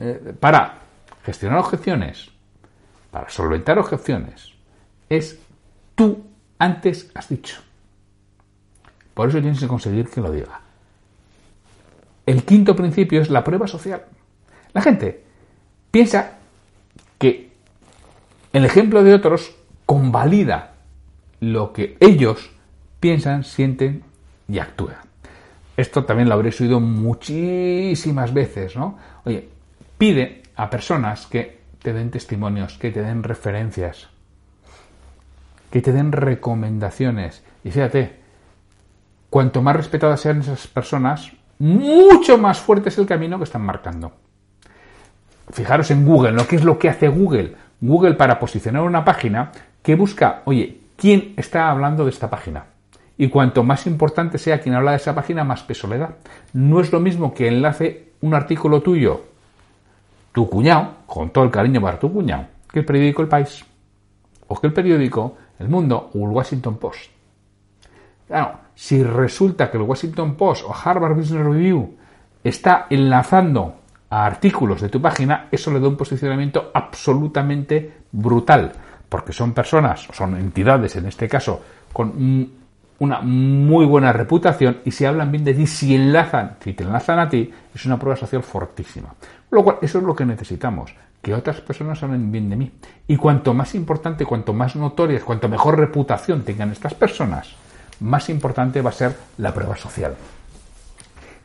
eh, 0.00 0.34
para 0.40 0.78
gestionar 1.24 1.58
objeciones, 1.58 2.30
para 3.10 3.28
solventar 3.28 3.78
objeciones, 3.78 4.54
es 5.10 5.38
tú 5.94 6.24
antes 6.58 7.10
has 7.14 7.28
dicho. 7.28 7.60
Por 9.12 9.28
eso 9.28 9.40
tienes 9.40 9.60
que 9.60 9.68
conseguir 9.68 10.08
que 10.08 10.20
lo 10.20 10.30
diga. 10.30 10.60
El 12.24 12.44
quinto 12.44 12.74
principio 12.74 13.20
es 13.20 13.30
la 13.30 13.44
prueba 13.44 13.66
social. 13.66 14.04
La 14.72 14.80
gente 14.80 15.24
piensa 15.90 16.38
que 17.18 17.50
el 18.52 18.64
ejemplo 18.64 19.02
de 19.02 19.14
otros 19.14 19.57
convalida 19.88 20.74
lo 21.40 21.72
que 21.72 21.96
ellos 21.98 22.50
piensan, 23.00 23.42
sienten 23.42 24.02
y 24.46 24.58
actúan. 24.58 24.98
Esto 25.78 26.04
también 26.04 26.28
lo 26.28 26.34
habréis 26.34 26.60
oído 26.60 26.78
muchísimas 26.78 28.34
veces, 28.34 28.76
¿no? 28.76 28.98
Oye, 29.24 29.48
pide 29.96 30.42
a 30.56 30.68
personas 30.68 31.26
que 31.26 31.62
te 31.80 31.94
den 31.94 32.10
testimonios, 32.10 32.76
que 32.76 32.90
te 32.90 33.00
den 33.00 33.22
referencias, 33.22 34.08
que 35.70 35.80
te 35.80 35.92
den 35.92 36.12
recomendaciones. 36.12 37.42
Y 37.64 37.70
fíjate, 37.70 38.18
cuanto 39.30 39.62
más 39.62 39.74
respetadas 39.74 40.20
sean 40.20 40.40
esas 40.40 40.66
personas, 40.66 41.32
mucho 41.60 42.36
más 42.36 42.58
fuerte 42.58 42.90
es 42.90 42.98
el 42.98 43.06
camino 43.06 43.38
que 43.38 43.44
están 43.44 43.62
marcando. 43.62 44.12
Fijaros 45.50 45.90
en 45.92 46.04
Google, 46.04 46.32
lo 46.32 46.46
que 46.46 46.56
es 46.56 46.64
lo 46.64 46.78
que 46.78 46.90
hace 46.90 47.08
Google. 47.08 47.67
Google 47.80 48.14
para 48.14 48.38
posicionar 48.38 48.82
una 48.82 49.04
página 49.04 49.52
que 49.82 49.94
busca, 49.94 50.42
oye, 50.44 50.80
¿quién 50.96 51.34
está 51.36 51.70
hablando 51.70 52.04
de 52.04 52.10
esta 52.10 52.28
página? 52.28 52.66
Y 53.16 53.28
cuanto 53.28 53.64
más 53.64 53.86
importante 53.86 54.38
sea 54.38 54.60
quien 54.60 54.74
habla 54.74 54.92
de 54.92 54.98
esa 54.98 55.14
página, 55.14 55.44
más 55.44 55.62
peso 55.62 55.88
le 55.88 55.98
da. 55.98 56.16
No 56.52 56.80
es 56.80 56.92
lo 56.92 57.00
mismo 57.00 57.34
que 57.34 57.48
enlace 57.48 58.12
un 58.20 58.34
artículo 58.34 58.80
tuyo, 58.80 59.22
tu 60.32 60.48
cuñado, 60.48 60.98
con 61.06 61.30
todo 61.30 61.44
el 61.44 61.50
cariño 61.50 61.80
para 61.80 61.98
tu 61.98 62.12
cuñado, 62.12 62.46
que 62.72 62.80
el 62.80 62.84
periódico 62.84 63.22
El 63.22 63.28
País, 63.28 63.64
o 64.46 64.60
que 64.60 64.66
el 64.66 64.72
periódico 64.72 65.36
El 65.58 65.68
Mundo 65.68 66.10
o 66.14 66.18
el 66.18 66.34
Washington 66.34 66.76
Post. 66.76 67.10
Claro, 68.26 68.58
si 68.74 69.02
resulta 69.02 69.70
que 69.70 69.78
el 69.78 69.84
Washington 69.84 70.34
Post 70.34 70.64
o 70.66 70.74
Harvard 70.74 71.16
Business 71.16 71.44
Review 71.44 71.96
está 72.44 72.86
enlazando 72.90 73.76
a 74.10 74.26
artículos 74.26 74.80
de 74.80 74.88
tu 74.88 75.00
página, 75.00 75.48
eso 75.50 75.70
le 75.70 75.80
da 75.80 75.88
un 75.88 75.96
posicionamiento 75.96 76.70
absolutamente 76.72 77.92
brutal 78.12 78.72
porque 79.08 79.32
son 79.32 79.52
personas, 79.52 80.06
son 80.12 80.36
entidades 80.36 80.96
en 80.96 81.06
este 81.06 81.28
caso, 81.28 81.62
con 81.92 82.50
una 82.98 83.20
muy 83.20 83.86
buena 83.86 84.12
reputación 84.12 84.78
y 84.84 84.90
si 84.90 85.04
hablan 85.04 85.30
bien 85.30 85.44
de 85.44 85.54
ti, 85.54 85.66
si 85.66 85.94
enlazan, 85.94 86.56
si 86.62 86.74
te 86.74 86.84
enlazan 86.84 87.18
a 87.18 87.28
ti, 87.28 87.50
es 87.74 87.86
una 87.86 87.98
prueba 87.98 88.16
social 88.16 88.42
fortísima. 88.42 89.14
Lo 89.50 89.64
cual, 89.64 89.78
eso 89.80 89.98
es 89.98 90.04
lo 90.04 90.14
que 90.14 90.26
necesitamos, 90.26 90.94
que 91.22 91.32
otras 91.32 91.60
personas 91.60 92.02
hablen 92.02 92.30
bien 92.30 92.50
de 92.50 92.56
mí. 92.56 92.70
Y 93.06 93.16
cuanto 93.16 93.54
más 93.54 93.74
importante, 93.74 94.26
cuanto 94.26 94.52
más 94.52 94.76
notorias, 94.76 95.22
cuanto 95.22 95.48
mejor 95.48 95.78
reputación 95.78 96.42
tengan 96.42 96.70
estas 96.70 96.94
personas, 96.94 97.54
más 98.00 98.28
importante 98.28 98.82
va 98.82 98.90
a 98.90 98.92
ser 98.92 99.16
la 99.38 99.54
prueba 99.54 99.76
social. 99.76 100.14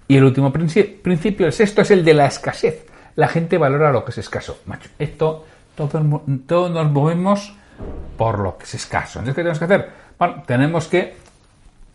Y 0.07 0.17
el 0.17 0.23
último 0.23 0.51
principio, 0.51 1.45
el 1.45 1.53
sexto, 1.53 1.81
es 1.81 1.91
el 1.91 2.03
de 2.03 2.13
la 2.13 2.25
escasez. 2.25 2.85
La 3.15 3.27
gente 3.27 3.57
valora 3.57 3.91
lo 3.91 4.03
que 4.03 4.11
es 4.11 4.17
escaso. 4.17 4.59
Macho, 4.65 4.89
esto 4.99 5.45
todos, 5.75 6.03
nos 6.71 6.91
movemos 6.91 7.53
por 8.17 8.39
lo 8.39 8.57
que 8.57 8.65
es 8.65 8.75
escaso. 8.75 9.19
Entonces, 9.19 9.35
¿qué 9.35 9.41
tenemos 9.41 9.59
que 9.59 9.65
hacer? 9.65 9.89
Bueno, 10.19 10.43
tenemos 10.45 10.87
que 10.87 11.15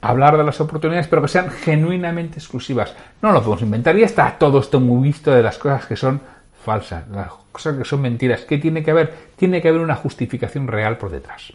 hablar 0.00 0.36
de 0.36 0.44
las 0.44 0.60
oportunidades, 0.60 1.08
pero 1.08 1.22
que 1.22 1.28
sean 1.28 1.50
genuinamente 1.50 2.38
exclusivas. 2.38 2.94
No 3.22 3.32
lo 3.32 3.40
podemos 3.40 3.62
inventar. 3.62 3.96
Y 3.98 4.02
está 4.02 4.36
todo 4.38 4.60
esto 4.60 4.80
muy 4.80 5.08
visto 5.08 5.30
de 5.30 5.42
las 5.42 5.58
cosas 5.58 5.86
que 5.86 5.96
son 5.96 6.20
falsas, 6.64 7.08
las 7.08 7.30
cosas 7.52 7.76
que 7.76 7.84
son 7.84 8.00
mentiras. 8.00 8.42
¿Qué 8.42 8.58
tiene 8.58 8.82
que 8.82 8.90
haber? 8.90 9.14
Tiene 9.36 9.62
que 9.62 9.68
haber 9.68 9.80
una 9.80 9.96
justificación 9.96 10.66
real 10.66 10.98
por 10.98 11.10
detrás. 11.10 11.52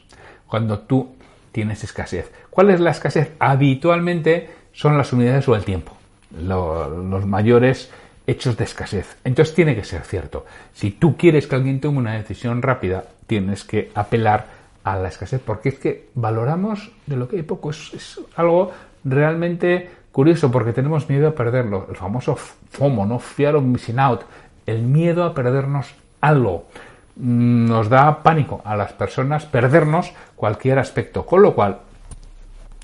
Cuando 0.48 0.80
tú 0.80 1.16
tienes 1.52 1.84
escasez. 1.84 2.32
¿Cuál 2.50 2.70
es 2.72 2.80
la 2.80 2.92
escasez? 2.92 3.32
Habitualmente 3.40 4.50
son 4.72 4.98
las 4.98 5.14
unidades 5.14 5.48
o 5.48 5.56
el 5.56 5.64
tiempo. 5.64 5.96
Los 6.34 7.26
mayores 7.26 7.92
hechos 8.28 8.58
de 8.58 8.64
escasez. 8.64 9.18
Entonces 9.24 9.54
tiene 9.54 9.76
que 9.76 9.84
ser 9.84 10.02
cierto. 10.02 10.46
Si 10.74 10.92
tú 10.92 11.18
quieres 11.18 11.48
que 11.48 11.56
alguien 11.56 11.80
tome 11.80 12.00
una 12.00 12.14
decisión 12.14 12.62
rápida, 12.62 13.06
tienes 13.28 13.64
que 13.64 13.92
apelar 13.96 14.64
a 14.84 14.98
la 14.98 15.08
escasez, 15.08 15.42
porque 15.44 15.70
es 15.70 15.80
que 15.80 16.10
valoramos 16.14 16.92
de 17.06 17.16
lo 17.16 17.28
que 17.28 17.38
hay 17.38 17.44
poco. 17.44 17.72
Es, 17.72 18.20
algo 18.36 18.72
realmente 19.04 19.90
curioso, 20.12 20.52
porque 20.52 20.74
tenemos 20.74 21.10
miedo 21.10 21.30
a 21.30 21.36
perderlo. 21.36 21.88
El 21.90 21.96
famoso 21.96 22.36
FOMO, 22.36 23.06
¿no? 23.06 23.20
Fear 23.20 23.56
of 23.56 23.64
missing 23.64 24.00
out. 24.00 24.22
El 24.66 24.84
miedo 24.84 25.24
a 25.24 25.34
perdernos 25.34 25.94
algo. 26.22 26.68
Nos 27.16 27.90
da 27.90 28.24
pánico 28.24 28.62
a 28.66 28.76
las 28.76 28.94
personas 28.94 29.46
perdernos 29.46 30.14
cualquier 30.36 30.80
aspecto. 30.80 31.26
Con 31.26 31.42
lo 31.42 31.54
cual, 31.54 31.80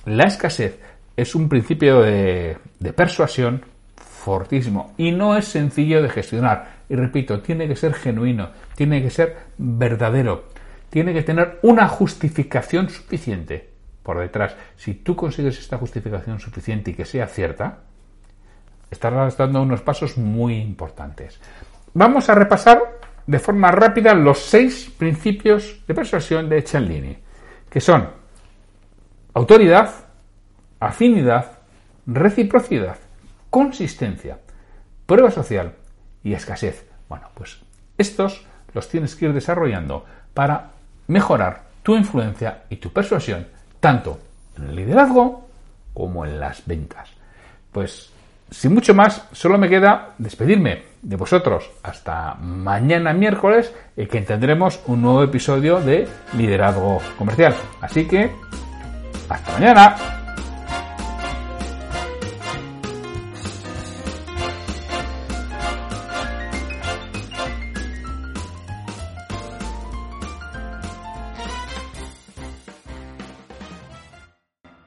la 0.05 0.25
escasez 0.25 0.79
es 1.21 1.35
un 1.35 1.49
principio 1.49 2.01
de, 2.01 2.57
persuasión 2.95 3.61
fortísimo 3.97 4.93
y 4.97 5.11
no 5.11 5.35
es 5.35 5.45
sencillo 5.45 6.01
de 6.01 6.09
gestionar. 6.09 6.79
Y 6.89 6.95
repito, 6.95 7.41
tiene 7.41 7.67
que 7.67 7.75
ser 7.75 7.93
genuino, 7.93 8.49
tiene 8.75 9.01
que 9.01 9.09
ser 9.09 9.35
verdadero, 9.57 10.45
tiene 10.89 11.13
que 11.13 11.23
tener 11.23 11.59
una 11.61 11.87
justificación 11.87 12.89
suficiente 12.89 13.69
por 14.01 14.19
detrás. 14.19 14.55
Si 14.75 14.95
tú 14.95 15.15
consigues 15.15 15.59
esta 15.59 15.77
justificación 15.77 16.39
suficiente 16.39 16.91
y 16.91 16.93
que 16.93 17.05
sea 17.05 17.27
cierta, 17.27 17.79
estarás 18.89 19.37
dando 19.37 19.61
unos 19.61 19.81
pasos 19.81 20.17
muy 20.17 20.55
importantes. 20.55 21.39
Vamos 21.93 22.29
a 22.29 22.35
repasar 22.35 22.81
de 23.27 23.39
forma 23.39 23.71
rápida 23.71 24.13
los 24.13 24.39
seis 24.39 24.91
principios 24.97 25.81
de 25.85 25.93
persuasión 25.93 26.49
de 26.49 26.61
Cialdini, 26.61 27.17
que 27.69 27.79
son 27.79 28.09
autoridad, 29.33 30.08
afinidad, 30.79 31.59
reciprocidad, 32.05 32.97
consistencia, 33.49 34.39
prueba 35.05 35.31
social 35.31 35.73
y 36.23 36.33
escasez. 36.33 36.85
Bueno, 37.07 37.29
pues 37.33 37.59
estos 37.97 38.45
los 38.73 38.87
tienes 38.89 39.15
que 39.15 39.25
ir 39.25 39.33
desarrollando 39.33 40.05
para 40.33 40.71
mejorar 41.07 41.63
tu 41.83 41.95
influencia 41.95 42.63
y 42.69 42.77
tu 42.77 42.91
persuasión, 42.91 43.47
tanto 43.79 44.19
en 44.57 44.69
el 44.69 44.75
liderazgo 44.75 45.47
como 45.93 46.25
en 46.25 46.39
las 46.39 46.65
ventas. 46.65 47.09
Pues 47.71 48.11
sin 48.51 48.73
mucho 48.73 48.93
más, 48.93 49.27
solo 49.31 49.57
me 49.57 49.69
queda 49.69 50.13
despedirme 50.17 50.83
de 51.01 51.15
vosotros 51.15 51.69
hasta 51.83 52.35
mañana 52.35 53.13
miércoles, 53.13 53.73
y 53.95 54.05
que 54.07 54.21
tendremos 54.21 54.81
un 54.87 55.01
nuevo 55.01 55.23
episodio 55.23 55.79
de 55.79 56.07
Liderazgo 56.35 56.99
Comercial. 57.17 57.55
Así 57.81 58.05
que, 58.07 58.31
hasta 59.29 59.51
mañana. 59.53 60.18